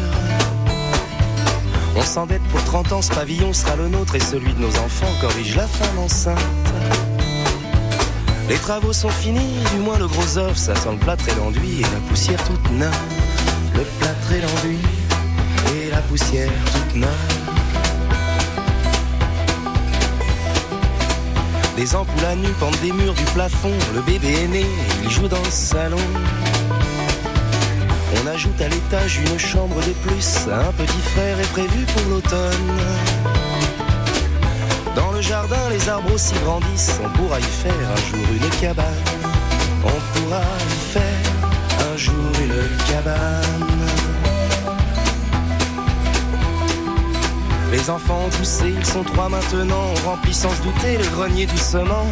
On 1.97 2.03
s'endette 2.03 2.42
pour 2.53 2.62
30 2.62 2.92
ans, 2.92 3.03
ce 3.03 3.11
pavillon 3.11 3.53
sera 3.53 3.75
le 3.75 3.88
nôtre 3.88 4.14
et 4.14 4.21
celui 4.21 4.55
de 4.55 4.61
nos 4.61 4.68
enfants 4.68 5.12
corrige 5.21 5.57
la 5.57 5.66
femme 5.66 5.99
enceinte. 5.99 6.38
Les 8.49 8.59
travaux 8.59 8.92
sont 8.92 9.09
finis, 9.09 9.59
du 9.75 9.81
moins 9.81 9.99
le 9.99 10.07
gros 10.07 10.38
offre, 10.38 10.57
ça 10.57 10.77
sent 10.77 10.92
le 10.92 10.99
plâtre 10.99 11.29
et 11.29 11.35
l'enduit 11.35 11.81
et 11.81 11.83
la 11.83 12.09
poussière 12.09 12.45
toute 12.45 12.71
neuve. 12.71 12.95
Le 13.75 13.83
plâtre 13.99 14.33
et 14.35 14.40
l'enduit 14.40 14.79
et 15.75 15.90
la 15.90 16.01
poussière 16.03 16.53
toute 16.73 16.95
neuve. 16.95 17.41
Des 21.77 21.97
ampoules 21.97 22.25
à 22.25 22.35
nu 22.35 22.49
pendent 22.61 22.81
des 22.83 22.93
murs 22.93 23.15
du 23.15 23.25
plafond. 23.35 23.73
Le 23.95 24.03
bébé 24.03 24.33
est 24.45 24.49
né, 24.49 24.67
il 25.03 25.11
joue 25.11 25.29
dans 25.29 25.43
le 25.43 25.51
salon. 25.51 25.97
On 28.23 28.27
ajoute 28.27 28.61
à 28.61 28.69
l'étage 28.69 29.19
une 29.19 29.39
chambre 29.39 29.77
de 29.77 29.93
plus. 30.07 30.49
Un 30.53 30.73
petit 30.73 31.03
frère 31.13 31.41
est 31.41 31.53
prévu 31.53 31.85
pour 31.95 32.11
l'automne. 32.11 32.79
Dans 34.95 35.11
le 35.13 35.23
jardin, 35.23 35.71
les 35.71 35.89
arbres 35.89 36.13
aussi 36.13 36.35
grandissent. 36.45 37.01
On 37.03 37.09
pourra 37.17 37.41
y 37.41 37.43
faire 37.43 37.73
un 37.73 38.01
jour 38.11 38.27
une 38.31 38.61
cabane. 38.61 38.85
On 39.85 39.89
pourra 39.89 40.43
y 40.43 40.93
faire 40.93 41.93
un 41.93 41.97
jour 41.97 42.33
une 42.41 42.93
cabane. 42.93 44.12
Les 47.73 47.89
enfants 47.89 48.27
ont 48.27 48.29
poussé, 48.29 48.75
ils 48.77 48.85
sont 48.85 49.03
trois 49.03 49.31
maintenant. 49.31 49.95
On 49.97 50.11
remplit 50.11 50.35
sans 50.35 50.51
se 50.51 50.61
douter 50.61 50.99
le 50.99 51.05
grenier 51.07 51.47
doucement. 51.47 52.07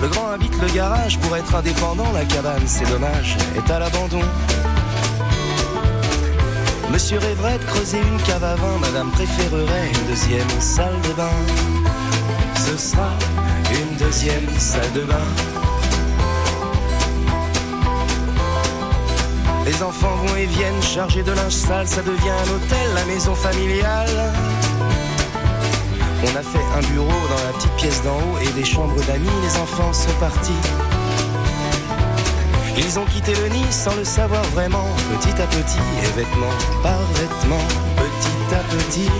Le 0.00 0.08
grand 0.08 0.30
habite 0.30 0.58
le 0.62 0.68
garage 0.68 1.18
pour 1.18 1.36
être 1.36 1.54
indépendant. 1.54 2.10
La 2.12 2.24
cabane, 2.24 2.66
c'est 2.66 2.88
dommage, 2.88 3.36
est 3.54 3.70
à 3.70 3.78
l'abandon. 3.78 4.22
Monsieur 6.90 7.18
rêverait 7.18 7.58
de 7.58 7.64
creuser 7.64 7.98
une 7.98 8.22
cave 8.22 8.42
à 8.42 8.54
vin. 8.54 8.78
Madame 8.80 9.10
préférerait 9.10 9.90
une 9.94 10.08
deuxième 10.08 10.60
salle 10.60 10.98
de 11.02 11.12
bain. 11.12 11.36
Ce 12.56 12.76
sera 12.78 13.10
une 13.70 13.96
deuxième 13.98 14.48
salle 14.58 14.92
de 14.94 15.02
bain. 15.02 15.61
Les 19.64 19.82
enfants 19.82 20.14
vont 20.16 20.36
et 20.36 20.46
viennent 20.46 20.82
chargés 20.82 21.22
de 21.22 21.32
linge 21.32 21.52
sale, 21.52 21.86
ça 21.86 22.02
devient 22.02 22.30
un 22.30 22.54
hôtel, 22.54 22.94
la 22.94 23.04
maison 23.04 23.34
familiale. 23.34 24.32
On 26.24 26.36
a 26.36 26.42
fait 26.42 26.64
un 26.76 26.92
bureau 26.92 27.06
dans 27.06 27.44
la 27.46 27.52
petite 27.56 27.76
pièce 27.76 28.02
d'en 28.02 28.16
haut 28.16 28.38
et 28.40 28.52
des 28.52 28.64
chambres 28.64 29.00
d'amis, 29.06 29.28
les 29.42 29.60
enfants 29.60 29.92
sont 29.92 30.12
partis. 30.18 30.52
Ils 32.76 32.98
ont 32.98 33.04
quitté 33.04 33.34
le 33.34 33.48
nid 33.48 33.70
sans 33.70 33.94
le 33.94 34.04
savoir 34.04 34.42
vraiment, 34.54 34.86
petit 35.12 35.40
à 35.40 35.46
petit, 35.46 35.78
et 36.02 36.16
vêtement 36.16 36.54
par 36.82 36.98
vêtement, 37.14 37.64
petit 37.96 38.54
à 38.54 38.62
petit, 38.74 39.10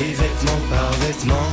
et 0.00 0.12
vêtement 0.12 0.60
par 0.70 0.92
vêtement. 1.00 1.46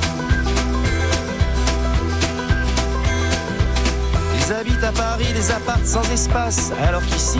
Ils 4.37 4.53
habitent 4.53 4.83
à 4.83 4.91
Paris 4.91 5.31
des 5.33 5.51
apparts 5.51 5.85
sans 5.85 6.03
espace, 6.11 6.71
alors 6.87 7.03
qu'ici, 7.05 7.39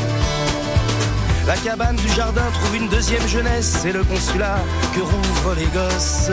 La 1.47 1.55
cabane 1.57 1.95
du 1.95 2.07
jardin 2.09 2.49
trouve 2.53 2.75
une 2.75 2.87
deuxième 2.87 3.27
jeunesse, 3.27 3.79
c'est 3.81 3.91
le 3.91 4.03
consulat 4.03 4.59
que 4.95 5.01
rouvrent 5.01 5.55
les 5.55 5.65
gosses. 5.65 6.29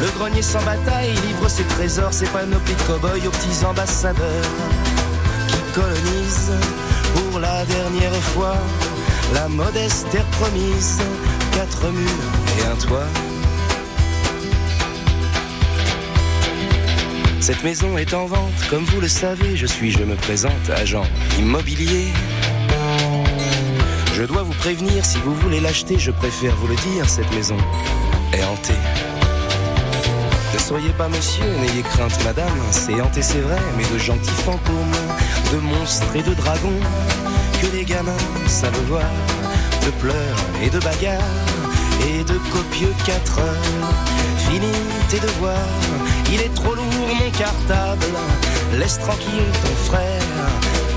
Le 0.00 0.18
grenier 0.18 0.42
sans 0.42 0.62
bataille 0.62 1.12
livre 1.26 1.48
ses 1.48 1.64
trésors, 1.64 2.12
ses 2.12 2.26
panoplies 2.26 2.74
de 2.74 2.82
cow-boys 2.82 3.26
aux 3.26 3.30
petits 3.30 3.64
ambassadeurs 3.64 4.44
qui 5.48 5.56
colonisent 5.74 6.52
pour 7.14 7.40
la 7.40 7.64
dernière 7.64 8.14
fois 8.34 8.56
la 9.34 9.48
modeste 9.48 10.08
terre 10.10 10.26
promise, 10.26 11.00
quatre 11.52 11.88
murs 11.90 12.10
et 12.58 12.66
un 12.66 12.76
toit. 12.76 13.08
Cette 17.40 17.64
maison 17.64 17.96
est 17.96 18.12
en 18.12 18.26
vente, 18.26 18.68
comme 18.68 18.84
vous 18.84 19.00
le 19.00 19.08
savez, 19.08 19.56
je 19.56 19.66
suis, 19.66 19.90
je 19.90 20.04
me 20.04 20.14
présente, 20.14 20.70
agent 20.76 21.04
immobilier. 21.38 22.12
Je 24.20 24.26
dois 24.26 24.42
vous 24.42 24.52
prévenir, 24.52 25.02
si 25.02 25.16
vous 25.24 25.34
voulez 25.36 25.60
l'acheter, 25.60 25.98
je 25.98 26.10
préfère 26.10 26.54
vous 26.56 26.66
le 26.66 26.76
dire, 26.76 27.08
cette 27.08 27.32
maison 27.32 27.56
est 28.34 28.44
hantée. 28.44 28.74
Ne 30.52 30.58
soyez 30.58 30.90
pas 30.90 31.08
monsieur, 31.08 31.46
n'ayez 31.58 31.80
crainte 31.80 32.22
madame, 32.22 32.52
c'est 32.70 33.00
hanté 33.00 33.22
c'est 33.22 33.40
vrai, 33.40 33.56
mais 33.78 33.84
de 33.90 33.96
gentils 33.96 34.28
fantômes, 34.44 34.92
de 35.54 35.56
monstres 35.60 36.14
et 36.14 36.22
de 36.22 36.34
dragons, 36.34 36.80
que 37.62 37.74
les 37.74 37.86
gamins 37.86 38.12
savent 38.46 38.78
voir, 38.88 39.10
de 39.86 39.90
pleurs 39.92 40.36
et 40.62 40.68
de 40.68 40.80
bagarres, 40.80 41.24
et 42.06 42.22
de 42.22 42.36
copieux 42.52 42.92
quatre 43.06 43.38
heures. 43.38 43.94
Finis 44.36 44.82
tes 45.08 45.20
devoirs, 45.20 45.54
il 46.30 46.42
est 46.42 46.54
trop 46.54 46.74
lourd 46.74 46.84
mon 47.18 47.30
cartable, 47.30 48.04
laisse 48.78 48.98
tranquille 48.98 49.50
ton 49.62 49.74
frère, 49.90 50.22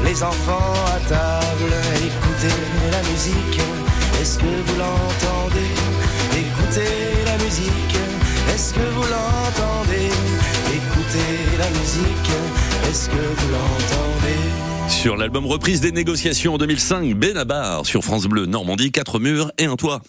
les 0.03 0.23
enfants 0.23 0.73
à 0.87 0.99
table, 1.07 1.73
écoutez 1.95 2.55
la 2.91 3.01
musique, 3.09 3.59
est-ce 4.21 4.37
que 4.37 4.45
vous 4.45 4.77
l'entendez? 4.77 5.71
Écoutez 6.37 7.23
la 7.25 7.37
musique, 7.43 7.97
est-ce 8.53 8.73
que 8.73 8.79
vous 8.79 9.01
l'entendez? 9.03 10.09
Écoutez 10.73 11.57
la 11.57 11.69
musique, 11.69 12.31
est-ce 12.89 13.09
que 13.09 13.15
vous 13.15 13.51
l'entendez? 13.51 14.89
Sur 14.89 15.17
l'album 15.17 15.45
reprise 15.45 15.81
des 15.81 15.91
négociations 15.91 16.55
en 16.55 16.57
2005, 16.57 17.13
Benabar 17.15 17.85
sur 17.85 18.03
France 18.03 18.25
Bleu 18.25 18.45
Normandie, 18.45 18.91
quatre 18.91 19.19
murs 19.19 19.51
et 19.57 19.65
un 19.65 19.75
toit. 19.75 20.01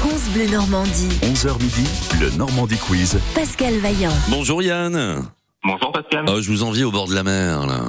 France 0.00 0.28
Bleu 0.32 0.46
Normandie. 0.48 1.08
11h 1.22 1.60
midi, 1.60 1.84
le 2.20 2.30
Normandie 2.36 2.78
Quiz. 2.78 3.18
Pascal 3.34 3.74
Vaillant. 3.78 4.12
Bonjour 4.28 4.62
Yann. 4.62 5.28
Bonjour 5.64 5.92
Pascal. 5.92 6.24
Oh, 6.28 6.40
je 6.40 6.50
vous 6.50 6.62
envie 6.62 6.84
au 6.84 6.90
bord 6.90 7.08
de 7.08 7.14
la 7.14 7.22
mer 7.22 7.66
là. 7.66 7.80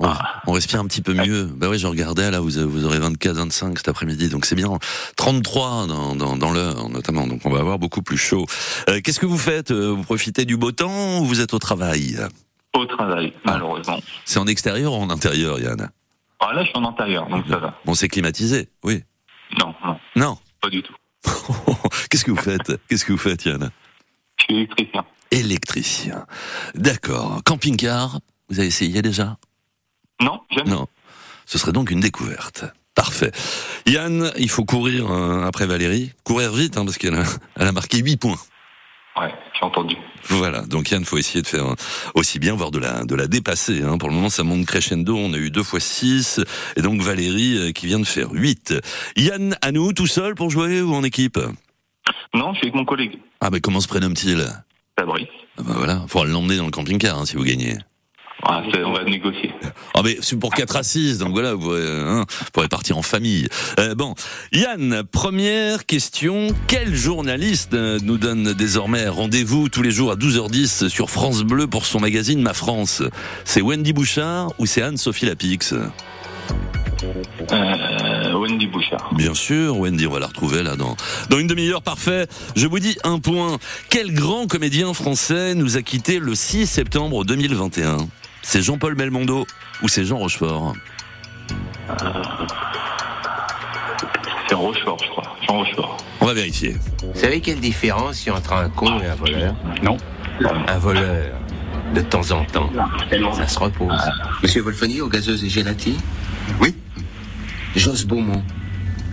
On, 0.00 0.12
on 0.46 0.52
respire 0.52 0.78
un 0.78 0.86
petit 0.86 1.02
peu 1.02 1.12
mieux. 1.12 1.44
Bah 1.44 1.66
oui, 1.68 1.78
je 1.78 1.86
regardais 1.88 2.30
là, 2.30 2.38
vous, 2.38 2.50
vous 2.68 2.84
aurez 2.84 3.00
24, 3.00 3.34
25 3.36 3.78
cet 3.78 3.88
après-midi, 3.88 4.28
donc 4.28 4.44
c'est 4.46 4.54
bien. 4.54 4.70
33 5.16 5.88
dans, 5.88 6.14
dans, 6.14 6.36
dans 6.36 6.52
l'heure 6.52 6.88
notamment, 6.88 7.26
donc 7.26 7.40
on 7.44 7.50
va 7.50 7.58
avoir 7.58 7.80
beaucoup 7.80 8.02
plus 8.02 8.16
chaud. 8.16 8.46
Euh, 8.88 9.00
Qu'est-ce 9.02 9.18
que 9.18 9.26
vous 9.26 9.38
faites? 9.38 9.72
Euh, 9.72 9.88
Vous 9.90 10.04
profitez 10.04 10.44
du 10.44 10.56
beau 10.56 10.70
temps 10.70 11.18
ou 11.18 11.24
vous 11.24 11.40
êtes 11.40 11.52
au 11.52 11.58
travail? 11.58 12.16
Au 12.74 12.84
travail, 12.86 13.32
malheureusement. 13.44 13.98
C'est 14.24 14.38
en 14.38 14.46
extérieur 14.46 14.92
ou 14.92 14.96
en 15.02 15.10
intérieur, 15.10 15.58
Yann? 15.58 15.90
Ah, 16.38 16.52
là, 16.52 16.62
je 16.62 16.68
suis 16.68 16.78
en 16.78 16.84
intérieur, 16.84 17.26
donc 17.28 17.44
ça 17.50 17.58
va. 17.58 17.74
Bon, 17.84 17.94
c'est 17.94 18.08
climatisé, 18.08 18.68
oui. 18.84 19.02
Non, 19.58 19.74
non, 19.84 19.96
Non. 20.14 20.38
pas 20.60 20.68
du 20.70 20.80
tout. 20.84 20.94
Qu'est-ce 22.10 22.24
que 22.24 22.30
vous 22.30 22.36
faites? 22.36 22.72
Qu'est-ce 22.88 23.04
que 23.04 23.10
vous 23.12 23.18
faites, 23.18 23.44
Yann? 23.46 23.70
Je 24.36 24.44
suis 24.44 24.54
électricien. 24.58 25.04
Électricien. 25.30 26.26
D'accord. 26.74 27.40
Camping-car, 27.44 28.20
vous 28.48 28.58
avez 28.58 28.68
essayé 28.68 29.02
déjà? 29.02 29.36
Non, 30.20 30.40
jamais. 30.50 30.70
Non. 30.70 30.86
Ce 31.46 31.58
serait 31.58 31.72
donc 31.72 31.90
une 31.90 32.00
découverte. 32.00 32.64
Parfait. 32.94 33.30
Yann, 33.86 34.32
il 34.38 34.50
faut 34.50 34.64
courir 34.64 35.10
euh, 35.10 35.46
après 35.46 35.66
Valérie. 35.66 36.12
Courir 36.24 36.52
vite, 36.52 36.76
hein, 36.76 36.84
parce 36.84 36.98
qu'elle 36.98 37.14
a, 37.14 37.22
elle 37.56 37.68
a 37.68 37.72
marqué 37.72 37.98
8 37.98 38.16
points. 38.16 38.38
Ouais, 39.18 39.32
j'ai 39.58 39.64
entendu. 39.64 39.96
Voilà, 40.24 40.62
donc 40.62 40.90
Yann, 40.90 41.04
faut 41.04 41.16
essayer 41.16 41.42
de 41.42 41.46
faire 41.46 41.74
aussi 42.14 42.38
bien, 42.38 42.54
voire 42.54 42.70
de 42.70 42.78
la, 42.78 43.04
de 43.04 43.14
la 43.14 43.26
dépasser. 43.26 43.82
Hein. 43.82 43.98
Pour 43.98 44.08
le 44.08 44.14
moment, 44.14 44.30
ça 44.30 44.42
monte 44.42 44.66
crescendo. 44.66 45.16
On 45.16 45.32
a 45.32 45.38
eu 45.38 45.50
deux 45.50 45.62
fois 45.62 45.80
six, 45.80 46.40
et 46.76 46.82
donc 46.82 47.00
Valérie 47.00 47.56
euh, 47.56 47.72
qui 47.72 47.86
vient 47.86 48.00
de 48.00 48.04
faire 48.04 48.30
8. 48.32 48.74
Yann, 49.16 49.56
à 49.62 49.72
nous, 49.72 49.92
tout 49.92 50.06
seul 50.06 50.34
pour 50.34 50.50
jouer 50.50 50.82
ou 50.82 50.94
en 50.94 51.04
équipe? 51.04 51.38
Non, 52.34 52.52
je 52.52 52.58
suis 52.58 52.66
avec 52.66 52.74
mon 52.74 52.84
collègue. 52.84 53.18
Ah, 53.40 53.50
mais 53.50 53.60
comment 53.60 53.80
se 53.80 53.88
prénomme-t-il? 53.88 54.46
Fabrice. 54.98 55.28
ah 55.58 55.62
bah 55.62 55.74
voilà, 55.76 56.02
faudra 56.08 56.26
l'emmener 56.26 56.56
dans 56.56 56.64
le 56.64 56.70
camping-car 56.70 57.18
hein, 57.18 57.26
si 57.26 57.36
vous 57.36 57.44
gagnez. 57.44 57.76
Ah, 58.44 58.62
on 58.84 58.92
va 58.92 59.02
négocier. 59.04 59.52
Ah 59.94 60.00
mais 60.04 60.16
c'est 60.20 60.38
pour 60.38 60.54
4 60.54 60.76
à 60.76 60.82
6, 60.84 61.18
donc 61.18 61.30
voilà, 61.30 61.54
vous 61.54 61.60
pourrez, 61.60 61.82
hein, 61.82 62.24
vous 62.28 62.50
pourrez 62.52 62.68
partir 62.68 62.96
en 62.96 63.02
famille. 63.02 63.48
Euh, 63.80 63.96
bon, 63.96 64.14
Yann, 64.52 65.02
première 65.10 65.86
question. 65.86 66.46
Quel 66.68 66.94
journaliste 66.94 67.74
euh, 67.74 67.98
nous 68.02 68.16
donne 68.16 68.54
désormais 68.54 69.08
rendez-vous 69.08 69.68
tous 69.68 69.82
les 69.82 69.90
jours 69.90 70.12
à 70.12 70.16
12h10 70.16 70.88
sur 70.88 71.10
France 71.10 71.42
Bleu 71.42 71.66
pour 71.66 71.84
son 71.84 71.98
magazine 71.98 72.40
Ma 72.40 72.54
France? 72.54 73.02
C'est 73.44 73.60
Wendy 73.60 73.92
Bouchard 73.92 74.52
ou 74.58 74.66
c'est 74.66 74.82
Anne-Sophie 74.82 75.26
Lapix? 75.26 75.74
Euh, 77.52 78.32
Wendy 78.34 78.66
Bouchard. 78.66 79.10
Bien 79.14 79.34
sûr, 79.34 79.78
Wendy, 79.78 80.06
on 80.06 80.12
va 80.12 80.18
la 80.20 80.26
retrouver 80.26 80.62
là 80.62 80.76
dans, 80.76 80.96
dans 81.30 81.38
une 81.38 81.46
demi-heure, 81.46 81.82
parfait. 81.82 82.26
Je 82.56 82.66
vous 82.66 82.78
dis 82.78 82.96
un 83.04 83.18
point. 83.18 83.58
Quel 83.90 84.12
grand 84.12 84.46
comédien 84.46 84.92
français 84.94 85.54
nous 85.54 85.76
a 85.76 85.82
quitté 85.82 86.18
le 86.18 86.34
6 86.34 86.66
septembre 86.66 87.24
2021 87.24 87.98
C'est 88.42 88.62
Jean-Paul 88.62 88.94
Belmondo 88.94 89.46
ou 89.82 89.88
c'est 89.88 90.04
Jean 90.04 90.18
Rochefort? 90.18 90.74
C'est 94.48 94.54
Rochefort, 94.54 94.98
je 95.02 95.08
crois. 95.10 95.36
Jean 95.46 95.58
Rochefort. 95.58 95.96
On 96.20 96.26
va 96.26 96.34
vérifier. 96.34 96.76
Vous 97.02 97.20
savez 97.20 97.40
quelle 97.40 97.60
différence 97.60 98.24
il 98.24 98.28
y 98.28 98.32
a 98.32 98.36
entre 98.36 98.52
un 98.54 98.68
con 98.70 99.00
et 99.00 99.06
un 99.06 99.14
voleur? 99.14 99.54
Non. 99.82 99.96
Un 100.68 100.78
voleur, 100.78 101.34
de 101.94 102.00
temps 102.00 102.30
en 102.30 102.44
temps, 102.44 102.70
ça 103.34 103.48
se 103.48 103.58
repose. 103.58 103.92
Monsieur 104.42 104.62
Wolfoni, 104.62 105.00
aux 105.00 105.08
gazeuses 105.08 105.44
et 105.44 105.48
gélatines 105.48 105.98
Oui. 106.60 106.74
Josse 107.76 108.04
Beaumont, 108.04 108.42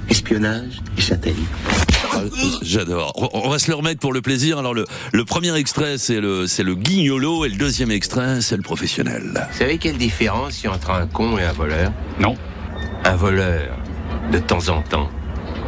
espionnage 0.10 0.82
et 0.98 1.02
châtaigne. 1.02 1.36
Ah, 2.14 2.22
J'adore. 2.62 3.14
On- 3.34 3.50
va 3.50 3.60
se 3.60 3.70
le 3.70 3.76
remettre 3.76 4.00
pour 4.00 4.14
le 4.14 4.22
plaisir. 4.22 4.58
Alors 4.58 4.74
le, 4.74 4.86
le 5.12 5.26
premier 5.26 5.56
extrait 5.56 5.98
c'est 5.98 6.20
le 6.22 6.48
c'est 6.48 6.64
le 6.64 6.76
guignolo 6.76 7.46
et 7.46 7.50
le 7.50 7.56
deuxième 7.56 7.92
extrait 7.92 8.42
c'est 8.42 8.56
le 8.58 8.64
professionnel. 8.64 9.46
Vous 9.52 9.58
savez 9.58 9.78
quelle 9.78 9.98
différence 9.98 10.62
il 10.62 10.66
y 10.66 10.68
a 10.68 10.74
entre 10.74 10.92
un 10.92 11.08
con 11.08 11.38
et 11.38 11.44
un 11.44 11.52
voleur? 11.54 11.92
Non. 12.20 12.36
Un 13.04 13.16
voleur, 13.16 13.78
de 14.32 14.40
temps 14.40 14.68
en 14.70 14.82
temps, 14.82 15.10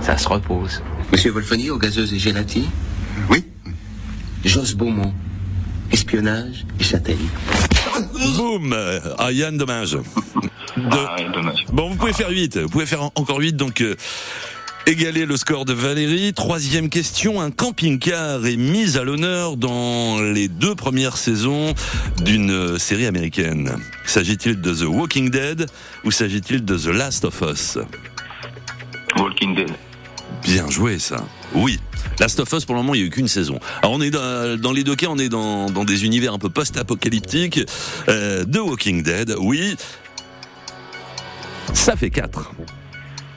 ça 0.02 0.18
se 0.18 0.28
repose. 0.28 0.82
Monsieur 1.12 1.32
Wolfoni, 1.32 1.70
aux 1.70 1.78
gazeuses 1.78 2.14
et 2.14 2.20
gélatines 2.20 2.70
Oui. 3.30 3.46
Josse 4.44 4.74
Beaumont, 4.74 5.14
espionnage 5.92 6.66
et 6.80 6.84
châtaigne. 6.84 7.18
Boum 8.38 8.76
Ah 9.20 9.32
Yann, 9.32 9.58
dommage. 9.58 9.98
Ah, 10.92 11.16
ouais, 11.18 11.28
dommage. 11.34 11.66
Bon, 11.72 11.90
vous 11.90 11.96
pouvez 11.96 12.14
faire 12.14 12.30
8. 12.30 12.58
Vous 12.58 12.70
pouvez 12.70 12.86
faire 12.86 13.04
en- 13.04 13.12
encore 13.16 13.40
8, 13.40 13.54
donc 13.54 13.82
euh, 13.82 13.96
égaler 14.86 15.26
le 15.26 15.36
score 15.38 15.66
de 15.66 15.74
Valérie. 15.74 16.34
Troisième 16.34 16.90
question, 16.90 17.42
un 17.42 17.52
camping-car 17.52 18.46
est 18.46 18.58
mis 18.58 18.98
à 18.98 19.04
l'honneur 19.04 19.58
dans 19.58 20.20
les 20.22 20.48
deux 20.48 20.76
premières 20.76 21.18
saisons 21.18 21.74
d'une 22.24 22.52
euh, 22.52 22.78
série 22.78 23.06
américaine. 23.06 23.78
S'agit-il 24.06 24.62
de 24.62 24.74
The 24.74 24.84
Walking 24.88 25.30
Dead 25.30 25.66
ou 26.04 26.12
s'agit-il 26.12 26.64
de 26.64 26.78
The 26.78 26.88
Last 26.88 27.26
of 27.26 27.42
Us? 27.42 27.78
Walking 29.20 29.56
Dead. 29.56 29.72
Bien 30.44 30.70
joué 30.70 31.00
ça. 31.00 31.26
Oui. 31.54 31.80
Last 32.20 32.40
of 32.40 32.52
Us, 32.54 32.66
pour 32.66 32.76
le 32.76 32.82
moment, 32.82 32.94
il 32.96 33.00
n'y 33.00 33.04
a 33.04 33.08
eu 33.08 33.10
qu'une 33.10 33.28
saison. 33.28 33.60
Alors, 33.82 33.92
on 33.96 34.02
est 34.02 34.10
dans, 34.12 34.60
dans 34.60 34.72
les 34.72 34.84
deux 34.84 34.96
cas, 34.96 35.08
on 35.10 35.18
est 35.18 35.30
dans, 35.30 35.70
dans 35.70 35.84
des 35.84 36.06
univers 36.06 36.34
un 36.34 36.40
peu 36.40 36.50
post-apocalyptiques. 36.50 37.60
Euh, 38.10 38.44
The 38.46 38.58
Walking 38.58 39.04
Dead, 39.04 39.36
oui. 39.40 39.76
Ça 41.74 41.96
fait 41.96 42.10
4. 42.10 42.52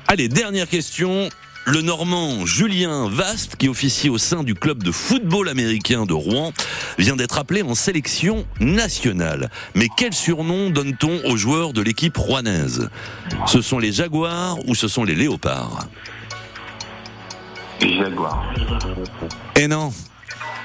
Allez, 0.08 0.28
dernière 0.28 0.68
question. 0.68 1.28
Le 1.66 1.82
Normand 1.82 2.46
Julien 2.46 3.08
Vast, 3.08 3.56
qui 3.56 3.68
officie 3.68 4.08
au 4.08 4.18
sein 4.18 4.42
du 4.42 4.54
club 4.54 4.82
de 4.82 4.90
football 4.90 5.48
américain 5.48 6.06
de 6.06 6.14
Rouen, 6.14 6.52
vient 6.98 7.16
d'être 7.16 7.38
appelé 7.38 7.62
en 7.62 7.74
sélection 7.74 8.46
nationale. 8.60 9.50
Mais 9.74 9.88
quel 9.94 10.14
surnom 10.14 10.70
donne-t-on 10.70 11.30
aux 11.30 11.36
joueurs 11.36 11.72
de 11.72 11.82
l'équipe 11.82 12.16
rouennaise? 12.16 12.88
Ce 13.46 13.60
sont 13.60 13.78
les 13.78 13.92
Jaguars 13.92 14.56
ou 14.66 14.74
ce 14.74 14.88
sont 14.88 15.04
les 15.04 15.14
Léopards? 15.14 15.86
Jaguar. 17.80 18.52
Eh 19.56 19.68
non 19.68 19.92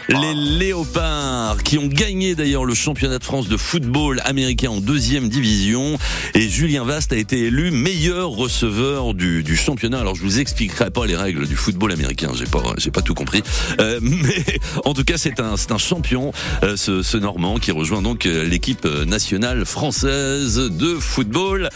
les 0.10 0.34
Léopards 0.34 1.63
qui 1.63 1.78
ont 1.78 1.88
gagné 1.88 2.36
d'ailleurs 2.36 2.65
le 2.65 2.74
championnat 2.74 3.18
de 3.18 3.24
France 3.24 3.48
de 3.48 3.58
football 3.58 4.22
américain 4.26 4.70
en 4.70 4.80
deuxième 4.80 5.30
division 5.30 5.98
et 6.34 6.48
Julien 6.48 6.84
Vast 6.84 7.12
a 7.13 7.15
été 7.15 7.39
élu 7.46 7.72
meilleur 7.72 8.30
receveur 8.30 9.13
du, 9.13 9.41
du 9.44 9.56
championnat. 9.56 10.00
Alors 10.00 10.15
je 10.15 10.22
vous 10.22 10.39
expliquerai 10.39 10.91
pas 10.91 11.06
les 11.06 11.15
règles 11.15 11.48
du 11.48 11.56
football 11.56 11.91
américain, 11.91 12.32
j'ai 12.36 12.46
pas 12.46 12.62
j'ai 12.78 12.91
pas 12.91 13.02
tout 13.02 13.13
compris, 13.15 13.41
Euh, 13.80 14.00
mais 14.02 14.60
en 14.86 14.94
tout 14.94 15.04
cas 15.04 15.18
c'est 15.18 15.39
un 15.39 15.58
c'est 15.58 15.72
un 15.72 15.78
champion 15.78 16.32
euh, 16.63 16.78
ce, 16.78 17.02
ce 17.02 17.18
Normand 17.18 17.58
qui 17.58 17.72
rejoint 17.72 18.02
donc 18.02 18.26
euh, 18.26 18.44
l'équipe 18.46 18.86
nationale 18.86 19.65
française 19.65 20.58
de 20.58 20.96
football 21.00 21.70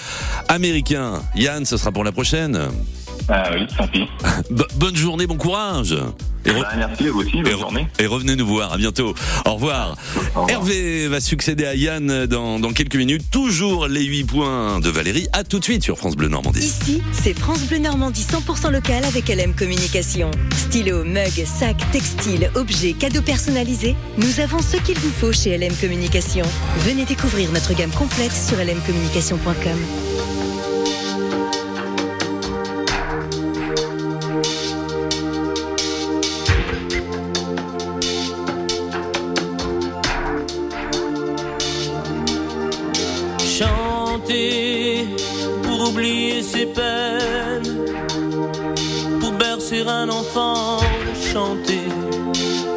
américain. 0.47 1.21
Yann, 1.35 1.65
ce 1.65 1.77
sera 1.77 1.91
pour 1.91 2.03
la 2.03 2.11
prochaine. 2.11 2.69
Ah 3.31 3.51
oui, 3.53 3.67
tant 3.77 3.87
pis. 3.87 4.05
Bo- 4.49 4.63
bonne 4.75 4.95
journée, 4.95 5.27
bon 5.27 5.37
courage. 5.37 5.95
Et 6.45 6.49
re- 6.51 6.61
Bah, 6.61 6.69
merci, 6.77 7.07
vous 7.09 7.19
aussi, 7.19 7.41
bonne 7.43 7.47
et, 7.47 7.55
re- 7.55 7.59
journée. 7.59 7.87
et 7.99 8.05
revenez 8.07 8.35
nous 8.35 8.47
voir. 8.47 8.73
À 8.73 8.77
bientôt. 8.77 9.13
Au 9.45 9.53
revoir. 9.55 9.95
Hervé 10.47 11.07
va 11.07 11.19
succéder 11.19 11.65
à 11.65 11.75
Yann 11.75 12.25
dans, 12.25 12.59
dans 12.59 12.71
quelques 12.71 12.95
minutes. 12.95 13.23
Toujours 13.29 13.87
les 13.87 14.03
8 14.03 14.23
points 14.23 14.79
de 14.79 14.89
Valérie. 14.89 15.27
À 15.33 15.43
tout 15.43 15.59
de 15.59 15.63
suite 15.63 15.83
sur 15.83 15.97
France 15.97 16.15
Bleu 16.15 16.27
Normandie. 16.29 16.59
Ici, 16.59 17.01
c'est 17.11 17.37
France 17.37 17.65
Bleu 17.65 17.77
Normandie 17.79 18.25
100% 18.25 18.71
local 18.71 19.03
avec 19.05 19.27
LM 19.29 19.53
Communication. 19.53 20.31
Stylo, 20.55 21.03
mug, 21.03 21.45
sac, 21.45 21.75
textile, 21.91 22.49
objets, 22.55 22.93
cadeaux 22.93 23.21
personnalisés. 23.21 23.95
Nous 24.17 24.39
avons 24.39 24.59
ce 24.61 24.77
qu'il 24.77 24.97
vous 24.97 25.11
faut 25.11 25.33
chez 25.33 25.55
LM 25.57 25.73
Communication. 25.79 26.45
Venez 26.79 27.05
découvrir 27.05 27.51
notre 27.51 27.73
gamme 27.75 27.91
complète 27.91 28.31
sur 28.33 28.57
lmcommunication.com. 28.57 29.77
Pour 45.63 45.89
oublier 45.89 46.43
ses 46.43 46.67
peines, 46.67 47.85
pour 49.19 49.31
bercer 49.31 49.81
un 49.87 50.07
enfant, 50.07 50.77
chanter 51.33 51.87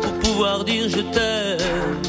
pour 0.01 0.13
pouvoir 0.15 0.65
dire 0.65 0.89
je 0.89 1.03
t'aime, 1.15 2.01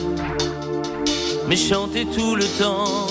mais 1.49 1.58
chanter 1.58 2.06
tout 2.06 2.36
le 2.36 2.45
temps 2.58 3.08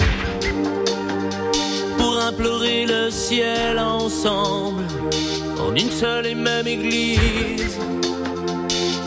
pour 1.98 2.18
implorer 2.18 2.86
le 2.86 3.10
ciel 3.10 3.78
ensemble 3.78 4.84
en 5.60 5.74
une 5.74 5.90
seule 5.90 6.28
et 6.28 6.34
même 6.34 6.66
église, 6.66 7.78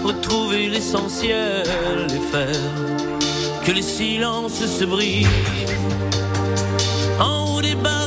retrouver 0.03 0.67
l'essentiel 0.67 1.63
et 2.07 2.31
faire 2.31 3.65
que 3.65 3.71
les 3.71 3.81
silences 3.81 4.63
se 4.63 4.85
brisent. 4.85 5.25
en 6.21 6.24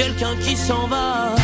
Quelqu'un 0.00 0.34
qui 0.36 0.56
s'en 0.56 0.86
va 0.86 1.39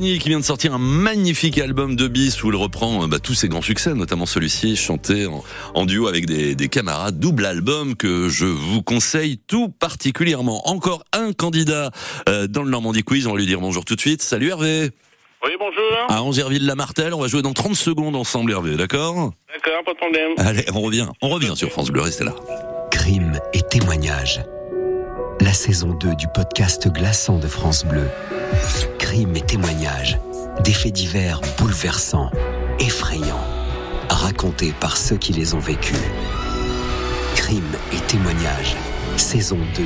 Qui 0.00 0.30
vient 0.30 0.40
de 0.40 0.44
sortir 0.44 0.72
un 0.72 0.78
magnifique 0.78 1.58
album 1.58 1.94
de 1.94 2.08
bis 2.08 2.42
où 2.42 2.50
il 2.50 2.56
reprend 2.56 3.04
euh, 3.04 3.06
bah, 3.06 3.18
tous 3.18 3.34
ses 3.34 3.48
grands 3.48 3.60
succès, 3.60 3.92
notamment 3.92 4.24
celui-ci 4.24 4.74
chanté 4.74 5.26
en, 5.26 5.44
en 5.74 5.84
duo 5.84 6.08
avec 6.08 6.24
des, 6.24 6.54
des 6.54 6.68
camarades. 6.68 7.18
Double 7.18 7.44
album 7.44 7.94
que 7.94 8.30
je 8.30 8.46
vous 8.46 8.80
conseille 8.80 9.36
tout 9.46 9.68
particulièrement. 9.68 10.66
Encore 10.70 11.04
un 11.12 11.34
candidat 11.34 11.90
euh, 12.30 12.46
dans 12.46 12.62
le 12.62 12.70
Normandie 12.70 13.02
Quiz. 13.02 13.26
On 13.26 13.32
va 13.32 13.38
lui 13.38 13.44
dire 13.44 13.60
bonjour 13.60 13.84
tout 13.84 13.94
de 13.94 14.00
suite. 14.00 14.22
Salut 14.22 14.48
Hervé. 14.48 14.88
Oui, 15.44 15.50
bonjour. 15.58 15.92
À 16.08 16.22
Angers-Ville-la-Martelle, 16.22 17.12
on 17.12 17.20
va 17.20 17.28
jouer 17.28 17.42
dans 17.42 17.52
30 17.52 17.74
secondes 17.74 18.16
ensemble 18.16 18.52
Hervé, 18.52 18.76
d'accord? 18.76 19.32
D'accord, 19.52 19.84
pas 19.84 19.92
de 19.92 19.98
problème. 19.98 20.32
Allez, 20.38 20.64
on 20.72 20.80
revient. 20.80 21.08
On 21.20 21.28
revient 21.28 21.52
sur 21.56 21.68
France 21.70 21.90
Bleu, 21.90 22.00
restez 22.00 22.24
là. 22.24 22.34
Crime 22.90 23.38
et 23.52 23.60
témoignages. 23.60 24.40
La 25.40 25.54
saison 25.54 25.94
2 25.94 26.16
du 26.16 26.28
podcast 26.28 26.86
glaçant 26.88 27.38
de 27.38 27.48
France 27.48 27.86
Bleu. 27.86 28.10
Crime 28.98 29.34
et 29.36 29.40
témoignages. 29.40 30.18
Des 30.62 30.72
faits 30.74 30.92
divers 30.92 31.40
bouleversants, 31.56 32.30
effrayants, 32.78 33.46
racontés 34.10 34.74
par 34.78 34.98
ceux 34.98 35.16
qui 35.16 35.32
les 35.32 35.54
ont 35.54 35.58
vécus. 35.58 35.96
Crime 37.36 37.72
et 37.94 38.00
témoignages. 38.06 38.76
Saison 39.16 39.58
2. 39.76 39.84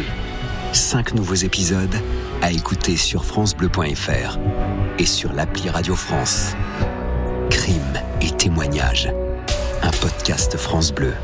Cinq 0.72 1.14
nouveaux 1.14 1.34
épisodes 1.34 1.94
à 2.42 2.50
écouter 2.50 2.96
sur 2.96 3.24
FranceBleu.fr 3.24 4.38
et 4.98 5.06
sur 5.06 5.32
l'appli 5.32 5.70
Radio 5.70 5.94
France. 5.94 6.56
Crime 7.50 8.00
et 8.20 8.30
témoignages. 8.30 9.08
Un 9.82 9.90
podcast 9.90 10.56
France 10.56 10.92
Bleu. 10.92 11.14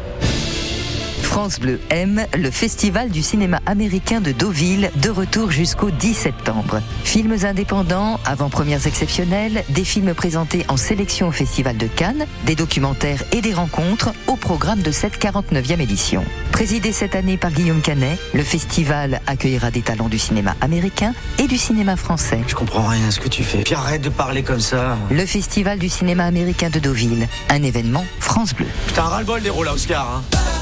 France 1.31 1.61
Bleu 1.61 1.81
aime 1.91 2.26
le 2.37 2.51
Festival 2.51 3.09
du 3.09 3.22
cinéma 3.22 3.61
américain 3.64 4.20
de 4.20 4.33
Deauville, 4.33 4.91
de 4.97 5.11
retour 5.11 5.53
jusqu'au 5.53 5.93
10 5.93 6.12
septembre. 6.12 6.83
Films 7.05 7.45
indépendants, 7.45 8.18
avant-premières 8.24 8.89
exceptionnelles, 8.89 9.62
des 9.68 9.85
films 9.85 10.12
présentés 10.12 10.66
en 10.66 10.76
sélection 10.76 11.28
au 11.28 11.31
Festival 11.31 11.76
de 11.76 11.87
Cannes, 11.87 12.26
des 12.47 12.57
documentaires 12.57 13.22
et 13.31 13.43
des 13.43 13.55
rencontres 13.55 14.11
au 14.26 14.35
programme 14.35 14.83
de 14.83 14.91
cette 14.91 15.22
49e 15.22 15.81
édition. 15.81 16.24
Présidé 16.51 16.91
cette 16.91 17.14
année 17.14 17.37
par 17.37 17.53
Guillaume 17.53 17.81
Canet, 17.81 18.18
le 18.35 18.43
festival 18.43 19.20
accueillera 19.28 19.70
des 19.70 19.83
talents 19.83 20.09
du 20.09 20.18
cinéma 20.18 20.57
américain 20.61 21.14
et 21.39 21.47
du 21.47 21.59
cinéma 21.59 21.95
français. 21.95 22.41
Je 22.49 22.57
comprends 22.57 22.89
rien 22.89 23.07
à 23.07 23.12
ce 23.12 23.20
que 23.20 23.28
tu 23.28 23.45
fais. 23.45 23.59
Puis 23.59 23.76
arrête 23.76 24.03
de 24.03 24.09
parler 24.09 24.43
comme 24.43 24.59
ça. 24.59 24.99
Le 25.12 25.24
Festival 25.24 25.78
du 25.78 25.89
cinéma 25.89 26.24
américain 26.24 26.70
de 26.70 26.81
Deauville, 26.81 27.28
un 27.51 27.62
événement 27.62 28.05
France 28.18 28.53
Bleu. 28.53 28.66
Putain, 28.89 29.05
ras-le-bol 29.05 29.41
des 29.43 29.51
rôles 29.51 29.68
à 29.68 29.74
Oscar. 29.74 30.22
Hein. 30.35 30.60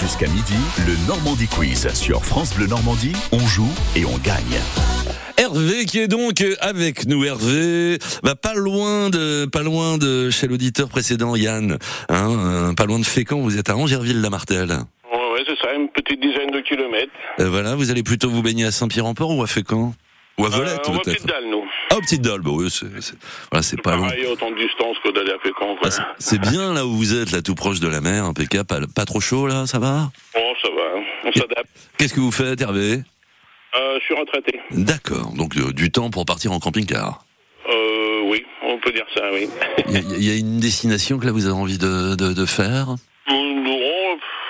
Jusqu'à 0.00 0.26
midi, 0.26 0.54
le 0.86 1.06
Normandie 1.06 1.46
Quiz 1.46 1.88
sur 1.94 2.24
France 2.24 2.54
Bleu 2.54 2.66
Normandie. 2.66 3.12
On 3.32 3.38
joue 3.38 3.70
et 3.94 4.04
on 4.04 4.18
gagne. 4.18 4.60
Hervé 5.38 5.84
qui 5.86 6.00
est 6.00 6.08
donc 6.08 6.44
avec 6.60 7.06
nous. 7.06 7.24
Hervé, 7.24 7.98
bah 8.22 8.34
pas 8.34 8.54
loin 8.54 9.08
de, 9.08 9.46
pas 9.46 9.62
loin 9.62 9.96
de 9.96 10.30
chez 10.30 10.46
l'auditeur 10.48 10.88
précédent 10.88 11.36
Yann, 11.36 11.78
hein, 12.08 12.36
euh, 12.38 12.74
pas 12.74 12.86
loin 12.86 12.98
de 12.98 13.04
Fécamp. 13.04 13.40
Vous 13.40 13.56
êtes 13.56 13.70
à 13.70 13.76
Angerville-la-Martelle. 13.76 14.70
Ouais, 15.12 15.32
ouais, 15.32 15.44
c'est 15.46 15.58
ça, 15.64 15.72
une 15.74 15.88
petite 15.88 16.20
dizaine 16.20 16.50
de 16.50 16.60
kilomètres. 16.60 17.12
Euh, 17.40 17.48
voilà, 17.48 17.74
vous 17.76 17.90
allez 17.90 18.02
plutôt 18.02 18.28
vous 18.30 18.42
baigner 18.42 18.64
à 18.64 18.72
Saint-Pierre-en-Port 18.72 19.36
ou 19.36 19.42
à 19.42 19.46
Fécamp? 19.46 19.94
Ou 20.38 20.46
à 20.46 20.48
Volette 20.48 20.80
Euh, 20.86 20.88
on 20.88 20.92
va 20.92 20.98
à 20.98 21.02
peut-être. 21.02 21.24
Nous. 21.48 21.62
Ah, 21.90 21.96
Petite 22.00 22.22
Dalle, 22.22 22.40
bah 22.40 22.50
oui, 22.52 22.68
c'est, 22.70 22.86
c'est- 23.00 23.14
voilà, 23.52 23.62
c'est 23.62 23.80
pas 23.80 23.94
loin. 23.96 24.08
Pareil, 24.08 24.26
autant 24.26 24.50
de 24.50 24.56
distance 24.56 24.96
que 25.04 25.10
d'aller 25.12 25.30
à 25.32 25.38
Fécamp. 25.38 25.76
quoi. 25.76 25.90
C'est 26.18 26.40
bien 26.40 26.72
là 26.74 26.84
où 26.86 26.92
vous 26.94 27.14
êtes, 27.14 27.30
là 27.30 27.40
tout 27.42 27.54
proche 27.54 27.78
de 27.80 27.88
la 27.88 28.00
mer, 28.00 28.24
impeccable, 28.24 28.66
pas, 28.66 28.80
pas 28.94 29.04
trop 29.04 29.20
chaud 29.20 29.46
là, 29.46 29.66
ça 29.66 29.78
va? 29.78 30.10
Oh, 30.36 30.40
ça 30.62 30.68
va, 30.74 30.98
hein. 30.98 31.02
on 31.24 31.32
s'adapte. 31.32 31.68
Qu'est-ce 31.96 32.14
que 32.14 32.20
vous 32.20 32.32
faites, 32.32 32.60
Hervé? 32.60 33.02
Euh, 33.76 33.98
je 34.00 34.04
suis 34.04 34.14
retraité. 34.14 34.58
D'accord, 34.72 35.32
donc 35.36 35.56
euh, 35.56 35.72
du 35.72 35.90
temps 35.90 36.10
pour 36.10 36.24
partir 36.26 36.52
en 36.52 36.58
camping-car. 36.60 37.24
Euh, 37.70 38.20
oui, 38.26 38.44
on 38.62 38.78
peut 38.78 38.92
dire 38.92 39.06
ça, 39.14 39.22
oui. 39.32 39.48
Il 39.88 39.94
y, 39.94 39.96
a- 39.96 40.00
il 40.16 40.24
y 40.24 40.30
a 40.30 40.34
une 40.36 40.58
destination 40.60 41.18
que 41.18 41.26
là 41.26 41.32
vous 41.32 41.46
avez 41.46 41.54
envie 41.54 41.78
de, 41.78 42.14
de, 42.16 42.32
de 42.32 42.46
faire? 42.46 42.94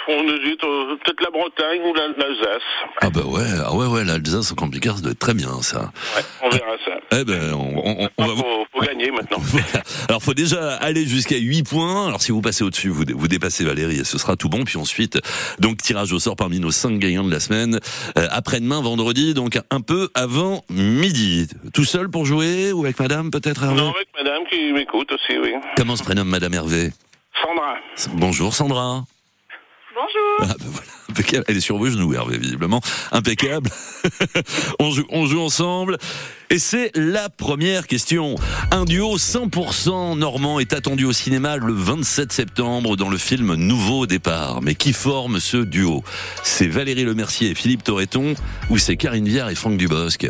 On 0.09 0.23
hésite, 0.29 0.63
euh, 0.65 0.97
peut-être 1.05 1.21
la 1.23 1.31
Bretagne 1.31 1.81
ou 1.89 1.95
la- 1.95 2.09
l'Alsace. 2.09 2.63
Ah 3.01 3.11
bah 3.11 3.23
ouais, 3.27 3.43
ah 3.65 3.75
ouais, 3.75 3.87
ouais, 3.87 4.05
l'Alsace 4.05 4.53
en 4.53 4.55
camping-car, 4.55 4.97
ça 4.97 5.03
doit 5.03 5.13
être 5.13 5.19
très 5.19 5.35
bien 5.35 5.63
ça. 5.63 5.91
Ouais, 6.17 6.23
on 6.43 6.49
verra 6.51 6.77
ça. 6.85 6.93
Eh 7.19 7.25
ben, 7.25 7.53
on, 7.55 8.03
on- 8.05 8.09
on 8.19 8.27
va 8.27 8.35
Faut, 8.37 8.67
faut 8.73 8.81
gagner 8.81 9.11
maintenant. 9.11 9.39
Alors, 10.09 10.23
faut 10.23 10.35
déjà 10.35 10.75
aller 10.77 11.07
jusqu'à 11.07 11.37
8 11.39 11.63
points. 11.69 12.09
Alors, 12.09 12.21
si 12.23 12.33
vous 12.33 12.41
passez 12.43 12.65
au-dessus, 12.65 12.89
vous, 12.91 13.05
vous 13.15 13.29
dépassez 13.29 13.65
Valérie 13.65 14.01
et 14.01 14.05
ce 14.05 14.19
sera 14.19 14.37
tout 14.37 14.49
bon. 14.49 14.65
Puis 14.65 14.77
ensuite, 14.79 15.19
donc, 15.59 15.79
tirage 15.79 16.13
au 16.13 16.19
sort 16.19 16.37
parmi 16.37 16.61
nos 16.61 16.71
5 16.71 16.99
gagnants 16.99 17.25
de 17.25 17.31
la 17.31 17.41
semaine. 17.41 17.79
Euh, 18.19 18.27
après-demain, 18.31 18.81
vendredi, 18.83 19.33
donc 19.35 19.59
un 19.71 19.81
peu 19.81 20.09
avant 20.15 20.65
midi. 20.71 21.49
Tout 21.73 21.85
seul 21.85 22.11
pour 22.11 22.27
jouer 22.27 22.73
ou 22.73 22.85
avec 22.85 22.99
madame, 22.99 23.31
peut-être, 23.31 23.63
Hervé 23.65 23.77
Non, 23.77 23.91
avec 23.95 24.09
madame 24.17 24.43
qui 24.51 24.73
m'écoute 24.73 25.11
aussi, 25.13 25.39
oui. 25.39 25.53
Comment 25.77 25.97
se 25.97 26.03
prénomme 26.03 26.29
madame 26.29 26.53
Hervé? 26.55 26.91
Sandra. 27.43 27.75
Bonjour, 28.17 28.55
Sandra. 28.55 29.05
Bonjour. 30.05 30.51
Ah, 30.51 30.55
ben 30.59 30.67
voilà, 30.71 30.91
impeccable. 31.11 31.45
Elle 31.49 31.57
est 31.57 31.61
sur 31.61 31.79
vos 31.79 31.89
genoux, 31.89 32.13
Hervé, 32.13 32.37
visiblement. 32.37 32.81
Impeccable. 33.13 33.71
on, 34.79 34.91
joue, 34.91 35.07
on 35.09 35.27
joue 35.27 35.41
ensemble. 35.41 35.97
Et 36.51 36.59
c'est 36.59 36.91
la 36.95 37.31
première 37.31 37.87
question. 37.87 38.35
Un 38.71 38.85
duo 38.85 39.17
100% 39.17 40.19
normand 40.19 40.61
est 40.61 40.75
attendu 40.75 41.07
au 41.07 41.13
cinéma 41.13 41.57
le 41.57 41.73
27 41.73 42.33
septembre 42.33 42.97
dans 42.97 43.09
le 43.09 43.17
film 43.17 43.55
Nouveau 43.55 44.07
départ. 44.07 44.61
Mais 44.61 44.75
qui 44.75 44.93
forme 44.93 45.41
ce 45.41 45.57
duo? 45.57 46.05
C'est 46.43 46.69
Valérie 46.69 47.05
Lemercier 47.05 47.51
et 47.51 47.55
Philippe 47.55 47.83
Torreton 47.83 48.35
ou 48.69 48.77
c'est 48.77 48.97
Karine 48.97 49.27
Viard 49.27 49.49
et 49.49 49.55
Franck 49.55 49.79
Dubosc? 49.79 50.27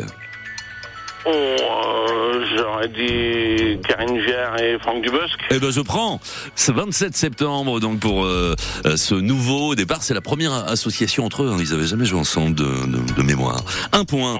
Oh, 1.27 1.31
euh, 1.31 2.45
j'aurais 2.55 2.87
dit 2.87 3.79
Karine 3.87 4.19
Viard 4.19 4.59
et 4.59 4.77
Franck 4.79 5.01
Dubosc. 5.03 5.37
Eh 5.49 5.59
ben 5.59 5.71
je 5.71 5.81
prends. 5.81 6.19
C'est 6.55 6.73
27 6.73 7.15
septembre 7.15 7.79
donc 7.79 7.99
pour 7.99 8.25
euh, 8.25 8.55
euh, 8.85 8.95
ce 8.95 9.15
nouveau 9.15 9.73
départ. 9.75 10.03
C'est 10.03 10.13
la 10.13 10.21
première 10.21 10.53
association 10.69 11.25
entre 11.25 11.43
eux. 11.43 11.51
hein. 11.51 11.57
Ils 11.59 11.73
avaient 11.73 11.87
jamais 11.87 12.05
joué 12.05 12.19
ensemble 12.19 12.55
de 12.55 13.21
mémoire. 13.23 13.63
Un 13.91 14.05
point. 14.05 14.39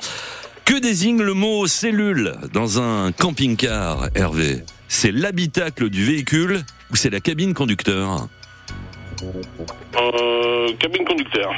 Que 0.65 0.79
désigne 0.79 1.21
le 1.21 1.33
mot 1.33 1.67
cellule 1.67 2.33
dans 2.53 2.79
un 2.81 3.11
camping-car, 3.11 4.09
Hervé? 4.15 4.63
C'est 4.87 5.11
l'habitacle 5.11 5.89
du 5.89 6.03
véhicule 6.05 6.63
ou 6.91 6.95
c'est 6.95 7.09
la 7.11 7.19
cabine 7.19 7.53
conducteur? 7.53 8.27
Euh, 9.23 10.73
cabine 10.79 11.05
conducteur. 11.05 11.51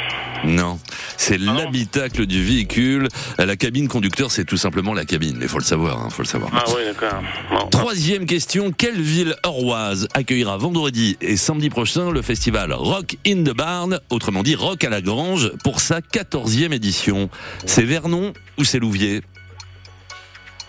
Non, 0.43 0.79
c'est 1.17 1.37
l'habitacle 1.37 2.25
du 2.25 2.43
véhicule. 2.43 3.07
La 3.37 3.55
cabine 3.55 3.87
conducteur, 3.87 4.31
c'est 4.31 4.45
tout 4.45 4.57
simplement 4.57 4.93
la 4.93 5.05
cabine. 5.05 5.37
Mais 5.39 5.47
faut 5.47 5.57
le 5.57 5.63
savoir, 5.63 5.99
hein, 5.99 6.09
faut 6.09 6.21
le 6.21 6.27
savoir. 6.27 6.51
Ah 6.53 6.63
oui, 6.67 6.83
d'accord. 6.85 7.21
Bon. 7.49 7.67
Troisième 7.69 8.25
question, 8.25 8.71
quelle 8.71 9.01
ville 9.01 9.35
euroise 9.45 10.07
accueillera 10.13 10.57
vendredi 10.57 11.17
et 11.21 11.37
samedi 11.37 11.69
prochain 11.69 12.11
le 12.11 12.21
festival 12.21 12.73
Rock 12.73 13.17
in 13.25 13.43
the 13.43 13.55
Barn, 13.55 13.99
autrement 14.09 14.43
dit 14.43 14.55
Rock 14.55 14.83
à 14.83 14.89
la 14.89 15.01
Grange, 15.01 15.51
pour 15.63 15.79
sa 15.79 16.01
quatorzième 16.01 16.73
édition? 16.73 17.29
C'est 17.65 17.83
Vernon 17.83 18.33
ou 18.57 18.63
c'est 18.63 18.79
Louviers? 18.79 19.21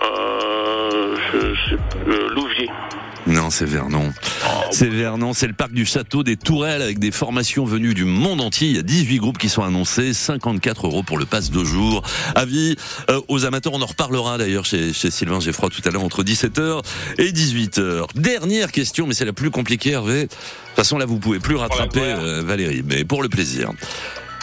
Euh, 0.02 1.16
je 1.32 1.36
euh, 1.36 2.28
Louvier. 2.34 2.68
Non, 3.28 3.50
c'est 3.50 3.66
Vernon. 3.66 4.10
C'est 4.70 4.88
Vernon, 4.88 5.34
c'est 5.34 5.46
le 5.46 5.52
parc 5.52 5.72
du 5.72 5.84
château 5.84 6.22
des 6.22 6.38
Tourelles 6.38 6.80
avec 6.80 6.98
des 6.98 7.10
formations 7.10 7.66
venues 7.66 7.92
du 7.92 8.06
monde 8.06 8.40
entier. 8.40 8.68
Il 8.68 8.76
y 8.76 8.78
a 8.78 8.82
18 8.82 9.18
groupes 9.18 9.36
qui 9.36 9.50
sont 9.50 9.62
annoncés, 9.62 10.14
54 10.14 10.86
euros 10.86 11.02
pour 11.02 11.18
le 11.18 11.26
pass 11.26 11.50
de 11.50 11.62
jour. 11.62 12.02
Avis 12.34 12.76
euh, 13.10 13.20
aux 13.28 13.44
amateurs, 13.44 13.74
on 13.74 13.82
en 13.82 13.86
reparlera 13.86 14.38
d'ailleurs 14.38 14.64
chez, 14.64 14.94
chez 14.94 15.10
Sylvain 15.10 15.40
Geffroy 15.40 15.68
tout 15.68 15.82
à 15.84 15.90
l'heure 15.90 16.04
entre 16.04 16.24
17h 16.24 16.82
et 17.18 17.30
18h. 17.30 18.06
Dernière 18.14 18.72
question, 18.72 19.06
mais 19.06 19.12
c'est 19.12 19.26
la 19.26 19.34
plus 19.34 19.50
compliquée 19.50 19.90
Hervé. 19.90 20.22
De 20.22 20.28
toute 20.28 20.76
façon 20.76 20.96
là 20.96 21.04
vous 21.04 21.18
pouvez 21.18 21.38
plus 21.38 21.56
rattraper 21.56 22.00
euh, 22.00 22.42
Valérie, 22.42 22.82
mais 22.86 23.04
pour 23.04 23.22
le 23.22 23.28
plaisir. 23.28 23.72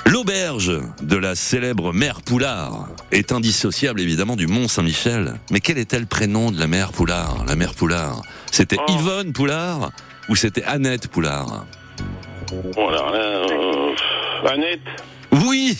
L'auberge 0.05 0.71
de 1.01 1.17
la 1.17 1.35
célèbre 1.35 1.91
mère 1.91 2.21
Poulard 2.21 2.87
est 3.11 3.31
indissociable 3.31 3.99
évidemment 3.99 4.35
du 4.35 4.47
Mont 4.47 4.67
Saint-Michel. 4.67 5.33
Mais 5.51 5.59
quel 5.59 5.77
était 5.77 5.99
le 5.99 6.05
prénom 6.05 6.51
de 6.51 6.59
la 6.59 6.67
mère 6.67 6.91
Poulard 6.91 7.43
La 7.47 7.55
mère 7.55 7.73
Poulard, 7.73 8.21
c'était 8.51 8.77
Oh. 8.79 8.91
Yvonne 8.91 9.33
Poulard 9.33 9.91
ou 10.29 10.35
c'était 10.35 10.63
Annette 10.63 11.07
Poulard? 11.07 11.65
Voilà, 12.75 13.03
euh, 13.13 13.95
Annette? 14.47 14.81
Oui 15.31 15.75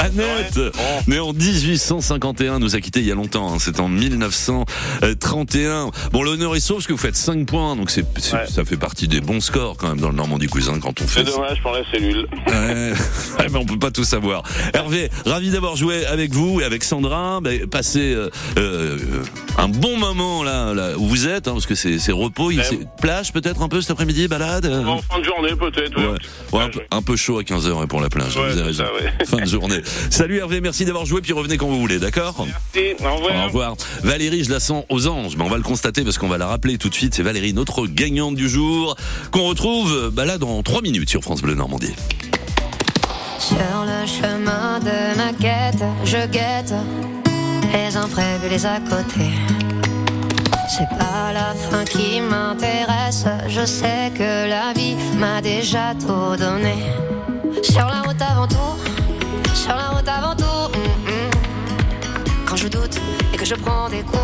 Annette, 0.00 0.58
née 1.06 1.18
en 1.18 1.32
1851, 1.32 2.58
nous 2.58 2.74
a 2.74 2.80
quitté 2.80 3.00
il 3.00 3.06
y 3.06 3.12
a 3.12 3.14
longtemps. 3.14 3.52
hein, 3.52 3.56
C'est 3.60 3.80
en 3.80 3.88
1931. 3.88 5.90
Bon, 6.12 6.22
l'honneur 6.22 6.56
est 6.56 6.60
sauf 6.60 6.76
parce 6.78 6.86
que 6.86 6.92
vous 6.92 6.98
faites 6.98 7.16
5 7.16 7.46
points, 7.46 7.76
donc 7.76 7.90
c'est, 7.90 8.04
c'est- 8.18 8.46
ça 8.50 8.64
fait 8.64 8.76
partie 8.78 9.08
des 9.08 9.20
bons 9.20 9.40
scores 9.40 9.76
quand 9.76 9.88
même 9.88 10.00
dans 10.00 10.08
le 10.08 10.14
Normandie 10.16 10.46
Cousin 10.46 10.78
quand 10.80 10.98
on 11.00 11.06
fait. 11.06 11.24
C'est 11.24 11.32
dommage 11.32 11.60
pour 11.62 11.72
la 11.72 11.82
cellule. 11.90 12.26
Ouais, 12.46 12.92
ouais, 13.38 13.46
mais 13.50 13.58
on 13.58 13.66
peut 13.66 13.78
pas 13.78 13.90
tout 13.90 14.04
savoir. 14.04 14.42
Hervé, 14.72 15.10
ravi 15.26 15.50
d'avoir 15.50 15.76
joué 15.76 16.06
avec 16.06 16.32
vous 16.32 16.60
et 16.60 16.64
avec 16.64 16.82
Sandra. 16.84 17.40
Ben, 17.42 17.66
passez 17.66 18.14
euh, 18.14 18.30
euh, 18.58 18.96
un 19.58 19.68
bon 19.68 19.96
moment 19.98 20.42
là, 20.42 20.72
là 20.74 20.96
où 20.96 21.06
vous 21.06 21.26
êtes, 21.28 21.46
hein, 21.48 21.52
parce 21.52 21.66
que 21.66 21.74
c'est, 21.74 21.98
c'est 21.98 22.12
repos. 22.12 22.50
Il, 22.50 22.62
c'est 22.64 22.78
plage 23.00 23.32
peut-être 23.32 23.60
un 23.62 23.68
peu 23.68 23.80
cet 23.82 23.90
après-midi, 23.90 24.28
balade. 24.28 24.64
euh 24.66 24.84
En 24.86 25.02
fin 25.02 25.18
de 25.18 25.24
journée, 25.24 25.54
peut-être. 25.56 25.96
ouais. 25.98 26.06
Ouais. 26.06 26.16
Ouais, 26.52 26.62
un, 26.64 26.68
peu, 26.70 26.80
un 26.90 27.02
peu 27.02 27.16
chaud 27.16 27.38
à 27.38 27.42
15h 27.42 27.86
pour 27.86 28.00
la 28.00 28.08
plage, 28.08 28.36
Ouais, 28.36 28.52
vous 28.52 28.58
avez 28.58 28.72
c'est 28.72 28.82
raison. 28.82 28.84
ça, 28.84 28.94
ouais. 29.04 29.26
Fin 29.26 29.36
de 29.44 29.46
journée. 29.46 29.80
Salut 30.10 30.38
Hervé, 30.38 30.60
merci 30.60 30.84
d'avoir 30.84 31.04
joué, 31.04 31.20
puis 31.20 31.32
revenez 31.32 31.56
quand 31.56 31.66
vous 31.66 31.80
voulez, 31.80 31.98
d'accord 31.98 32.46
Merci, 32.46 32.94
au 33.04 33.14
revoir. 33.16 33.34
Au 33.34 33.46
revoir. 33.46 33.76
Valérie, 34.02 34.44
je 34.44 34.50
la 34.50 34.60
sens 34.60 34.84
aux 34.88 35.06
anges, 35.06 35.36
mais 35.36 35.44
on 35.44 35.48
va 35.48 35.56
le 35.56 35.62
constater 35.62 36.02
parce 36.04 36.18
qu'on 36.18 36.28
va 36.28 36.38
la 36.38 36.46
rappeler 36.46 36.78
tout 36.78 36.88
de 36.88 36.94
suite. 36.94 37.14
C'est 37.14 37.22
Valérie, 37.22 37.52
notre 37.52 37.86
gagnante 37.86 38.34
du 38.34 38.48
jour, 38.48 38.96
qu'on 39.30 39.44
retrouve 39.44 40.10
bah 40.12 40.24
là 40.24 40.38
dans 40.38 40.62
3 40.62 40.82
minutes 40.82 41.10
sur 41.10 41.22
France 41.22 41.42
Bleu 41.42 41.54
Normandie. 41.54 41.94
Sur 43.38 43.56
le 43.56 44.06
chemin 44.06 44.78
de 44.80 45.16
ma 45.16 45.32
quête, 45.32 45.82
je 46.04 46.26
guette 46.30 46.74
les 47.72 47.96
imprévus, 47.96 48.48
les 48.50 48.66
à 48.66 48.80
côté. 48.80 49.26
C'est 50.68 50.88
pas 50.98 51.32
la 51.32 51.54
fin 51.54 51.84
qui 51.84 52.20
m'intéresse, 52.20 53.24
je 53.48 53.64
sais 53.64 54.12
que 54.16 54.48
la 54.48 54.72
vie 54.72 54.96
m'a 55.18 55.40
déjà 55.40 55.94
tout 55.98 56.36
donné. 56.36 56.74
Sur 57.62 57.86
la 57.86 58.02
route 58.02 58.20
avant 58.20 58.46
tout, 58.46 58.79
sur 59.54 59.74
la 59.74 59.88
route 59.90 60.08
avant 60.08 60.34
tout. 60.34 60.44
hum, 60.44 60.82
hum. 61.06 61.30
Quand 62.46 62.56
je 62.56 62.68
doute 62.68 63.00
et 63.32 63.36
que 63.36 63.44
je 63.44 63.54
prends 63.54 63.88
des 63.88 64.02
coups. 64.02 64.18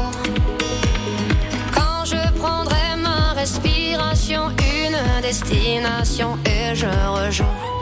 Quand 1.72 2.04
je 2.04 2.16
prendrai 2.38 2.96
ma 2.98 3.32
respiration, 3.34 4.50
une 4.58 5.22
destination 5.22 6.38
et 6.44 6.74
je 6.74 6.86
rejoins. 6.86 7.75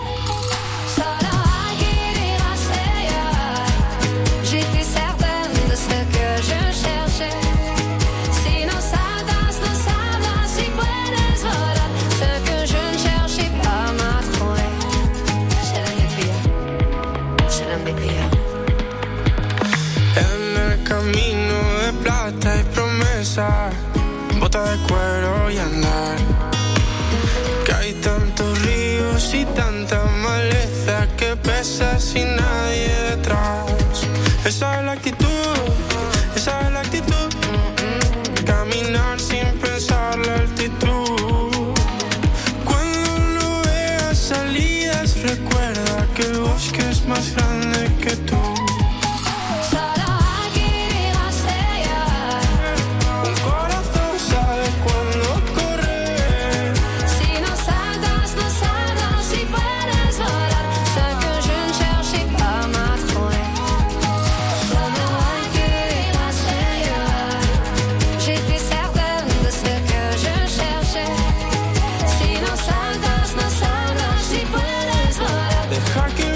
Y 29.35 29.45
tanta 29.47 30.05
maleza 30.23 31.09
que 31.17 31.35
pesa 31.37 31.99
sin 31.99 32.37
nadie 32.37 32.89
detrás. 33.11 33.84
de 75.75 75.81
Ga 75.81 76.34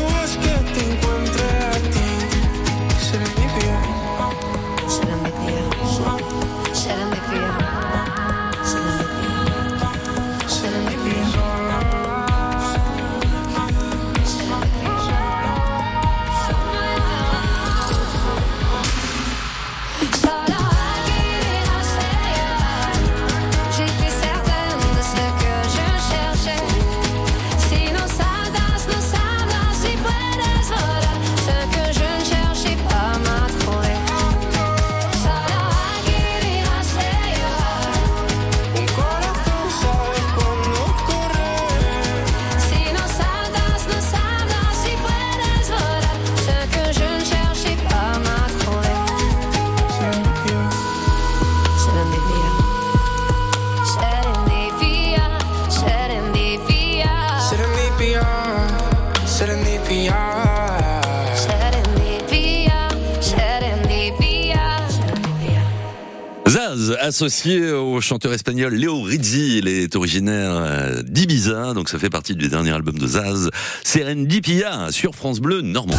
associé 67.18 67.72
au 67.72 68.00
chanteur 68.00 68.32
espagnol 68.32 68.72
Léo 68.72 69.02
Rizzi, 69.02 69.58
il 69.58 69.66
est 69.66 69.96
originaire 69.96 70.52
euh, 70.52 71.02
d'Ibiza, 71.02 71.74
donc 71.74 71.88
ça 71.88 71.98
fait 71.98 72.10
partie 72.10 72.36
du 72.36 72.46
dernier 72.46 72.70
album 72.70 72.96
de 72.96 73.08
Zaz, 73.08 73.50
Serendipia, 73.82 74.92
sur 74.92 75.16
France 75.16 75.40
Bleu 75.40 75.60
Normandie. 75.60 75.98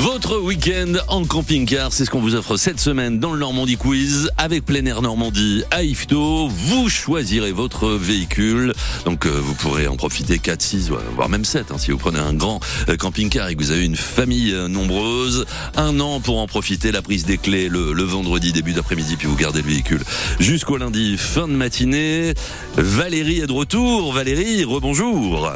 Votre 0.00 0.38
week-end 0.38 0.94
en 1.08 1.26
camping-car, 1.26 1.92
c'est 1.92 2.06
ce 2.06 2.10
qu'on 2.10 2.22
vous 2.22 2.34
offre 2.34 2.56
cette 2.56 2.80
semaine 2.80 3.18
dans 3.18 3.34
le 3.34 3.38
Normandie 3.38 3.76
Quiz 3.76 4.30
avec 4.38 4.64
plein 4.64 4.82
air 4.86 5.02
Normandie 5.02 5.62
à 5.70 5.82
Ifto. 5.82 6.48
Vous 6.48 6.88
choisirez 6.88 7.52
votre 7.52 7.90
véhicule, 7.90 8.72
donc 9.04 9.26
euh, 9.26 9.28
vous 9.28 9.52
pourrez 9.52 9.88
en 9.88 9.96
profiter 9.96 10.38
4, 10.38 10.62
6, 10.62 10.90
voire 11.14 11.28
même 11.28 11.44
7 11.44 11.70
hein, 11.70 11.74
si 11.76 11.90
vous 11.90 11.98
prenez 11.98 12.18
un 12.18 12.32
grand 12.32 12.60
euh, 12.88 12.96
camping-car 12.96 13.48
et 13.48 13.54
que 13.54 13.60
vous 13.60 13.72
avez 13.72 13.84
une 13.84 13.94
famille 13.94 14.54
euh, 14.54 14.68
nombreuse. 14.68 15.44
Un 15.76 16.00
an 16.00 16.20
pour 16.20 16.38
en 16.38 16.46
profiter, 16.46 16.92
la 16.92 17.02
prise 17.02 17.26
des 17.26 17.36
clés 17.36 17.68
le, 17.68 17.92
le 17.92 18.02
vendredi 18.02 18.54
début 18.54 18.72
d'après-midi, 18.72 19.16
puis 19.16 19.28
vous 19.28 19.36
gardez 19.36 19.60
le 19.60 19.68
véhicule 19.68 20.02
jusqu'au 20.38 20.78
lundi 20.78 21.18
fin 21.18 21.46
de 21.46 21.52
matinée. 21.52 22.32
Valérie 22.78 23.40
est 23.40 23.46
de 23.46 23.52
retour. 23.52 24.14
Valérie, 24.14 24.64
rebonjour. 24.64 25.52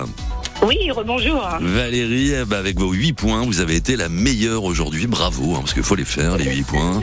Oui, 0.67 0.91
rebonjour. 0.91 1.47
Valérie, 1.61 2.33
eh 2.41 2.45
ben, 2.45 2.57
avec 2.57 2.79
vos 2.79 2.93
8 2.93 3.13
points, 3.13 3.45
vous 3.45 3.61
avez 3.61 3.77
été 3.77 3.97
la 3.97 4.09
meilleure 4.09 4.65
aujourd'hui. 4.65 5.07
Bravo, 5.07 5.55
hein, 5.55 5.59
parce 5.61 5.75
qu'il 5.75 5.83
faut 5.83 5.95
les 5.95 6.05
faire, 6.05 6.39
les 6.39 6.45
8 6.47 6.63
points. 6.63 7.01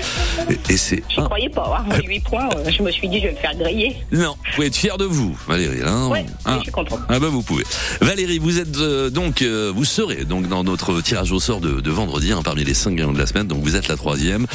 Et, 0.50 0.74
et 0.74 0.78
c'est. 0.78 1.04
Je 1.16 1.22
croyais 1.22 1.50
pas, 1.50 1.86
hein. 1.90 2.00
8 2.08 2.20
points, 2.22 2.50
euh, 2.56 2.70
je 2.76 2.82
me 2.82 2.90
suis 2.92 3.08
dit 3.08 3.20
je 3.20 3.26
vais 3.28 3.32
me 3.34 3.38
faire 3.38 3.56
griller. 3.56 3.96
Non, 4.12 4.30
vous 4.46 4.56
pouvez 4.56 4.68
être 4.68 4.76
fier 4.76 4.98
de 4.98 5.06
vous, 5.06 5.38
Valérie. 5.48 5.80
Hein 5.86 6.08
Ouais, 6.10 6.26
Ah. 6.46 6.54
oui, 6.54 6.58
je 6.60 6.64
suis 6.64 6.72
contente. 6.72 7.00
Ah 7.08 7.20
bah 7.20 7.28
vous 7.30 7.44
pouvez. 7.44 7.64
Valérie, 8.02 8.40
vous 8.40 8.58
êtes 8.58 8.78
euh, 8.78 9.10
donc, 9.10 9.42
euh, 9.42 9.72
vous 9.76 9.86
serez 9.86 10.26
donc 10.26 10.48
dans 10.48 10.64
notre 10.64 11.02
tirage 11.02 11.32
au 11.32 11.40
sort 11.40 11.60
de, 11.62 11.82
de 11.82 11.92
vendredi 11.92 12.32
hein, 12.32 12.42
parmi 12.44 12.64
les 12.64 12.74
5 12.74 12.96
gagnants 12.96 13.14
de 13.14 13.20
la 13.20 13.28
semaine. 13.28 13.48
Donc 13.48 13.62
vous 13.62 13.76
êtes 13.76 13.88
la 13.88 13.96
troisième 13.98 14.48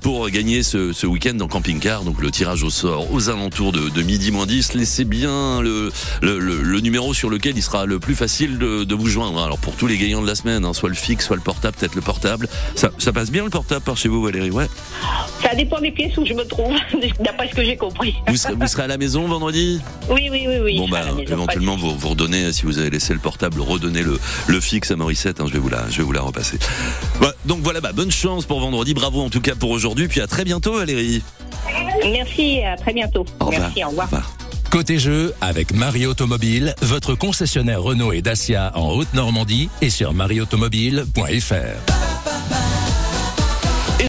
pour 0.00 0.28
gagner 0.30 0.62
ce, 0.62 0.92
ce 0.92 1.06
week-end 1.06 1.34
dans 1.34 1.48
Camping 1.48 1.80
Car. 1.80 2.02
Donc 2.04 2.20
le 2.22 2.30
tirage 2.30 2.62
au 2.62 2.70
sort 2.70 3.12
aux 3.12 3.28
alentours 3.28 3.72
de, 3.72 3.88
de 3.90 4.02
midi 4.02 4.30
moins 4.30 4.46
10. 4.46 4.74
Laissez 4.74 5.04
bien 5.04 5.60
le, 5.60 5.90
le, 6.22 6.38
le- 6.38 6.62
le 6.62 6.80
numéro 6.80 7.12
sur 7.14 7.28
lequel 7.30 7.56
il 7.56 7.62
sera 7.62 7.84
le 7.84 7.98
plus 7.98 8.14
facile 8.14 8.37
de, 8.46 8.84
de 8.84 8.94
vous 8.94 9.08
joindre. 9.08 9.42
Alors 9.42 9.58
pour 9.58 9.74
tous 9.74 9.86
les 9.86 9.98
gagnants 9.98 10.22
de 10.22 10.26
la 10.26 10.34
semaine, 10.34 10.64
hein, 10.64 10.72
soit 10.72 10.88
le 10.88 10.94
fixe, 10.94 11.26
soit 11.26 11.36
le 11.36 11.42
portable, 11.42 11.76
peut-être 11.76 11.94
le 11.94 12.00
portable. 12.00 12.48
Ça, 12.74 12.90
ça 12.98 13.12
passe 13.12 13.30
bien 13.30 13.44
le 13.44 13.50
portable 13.50 13.82
par 13.84 13.96
chez 13.96 14.08
vous, 14.08 14.22
Valérie? 14.22 14.50
Ouais. 14.50 14.68
Ça 15.42 15.54
dépend 15.54 15.80
des 15.80 15.90
pièces 15.90 16.16
où 16.16 16.24
je 16.24 16.34
me 16.34 16.44
trouve, 16.44 16.74
d'après 17.20 17.48
ce 17.48 17.54
que 17.54 17.64
j'ai 17.64 17.76
compris. 17.76 18.14
Vous 18.26 18.36
serez, 18.36 18.54
vous 18.54 18.66
serez 18.66 18.84
à 18.84 18.86
la 18.86 18.98
maison 18.98 19.26
vendredi? 19.26 19.80
Oui, 20.08 20.28
oui, 20.30 20.46
oui, 20.48 20.56
oui. 20.62 20.78
Bon 20.78 20.88
bah 20.88 21.04
maison, 21.04 21.18
éventuellement 21.32 21.76
vous, 21.76 21.96
vous 21.96 22.08
redonnez 22.10 22.52
si 22.52 22.62
vous 22.62 22.78
avez 22.78 22.90
laissé 22.90 23.12
le 23.12 23.18
portable 23.20 23.60
redonnez 23.60 24.02
le, 24.02 24.18
le 24.46 24.60
fixe 24.60 24.90
à 24.90 24.96
Morissette 24.96 25.40
hein, 25.40 25.44
je 25.46 25.52
vais 25.52 25.58
vous 25.58 25.68
la 25.68 25.88
je 25.90 25.98
vais 25.98 26.02
vous 26.04 26.12
la 26.12 26.20
repasser. 26.20 26.58
Bah, 27.20 27.34
donc 27.44 27.60
voilà 27.62 27.80
bah, 27.80 27.92
bonne 27.92 28.10
chance 28.10 28.46
pour 28.46 28.60
vendredi 28.60 28.94
bravo 28.94 29.20
en 29.20 29.30
tout 29.30 29.40
cas 29.40 29.54
pour 29.54 29.70
aujourd'hui 29.70 30.08
puis 30.08 30.20
à 30.20 30.26
très 30.26 30.44
bientôt 30.44 30.74
Valérie. 30.74 31.22
Merci, 32.12 32.62
à 32.62 32.76
très 32.76 32.92
bientôt. 32.92 33.26
Merci, 33.50 33.84
au 33.84 33.88
revoir. 33.88 34.08
Côté 34.70 34.98
jeu, 34.98 35.32
avec 35.40 35.72
Marie 35.72 36.06
Automobile, 36.06 36.74
votre 36.82 37.14
concessionnaire 37.14 37.82
Renault 37.82 38.12
et 38.12 38.20
Dacia 38.20 38.70
en 38.74 38.92
Haute-Normandie 38.92 39.70
et 39.80 39.88
sur 39.88 40.12
marieautomobile.fr. 40.12 42.57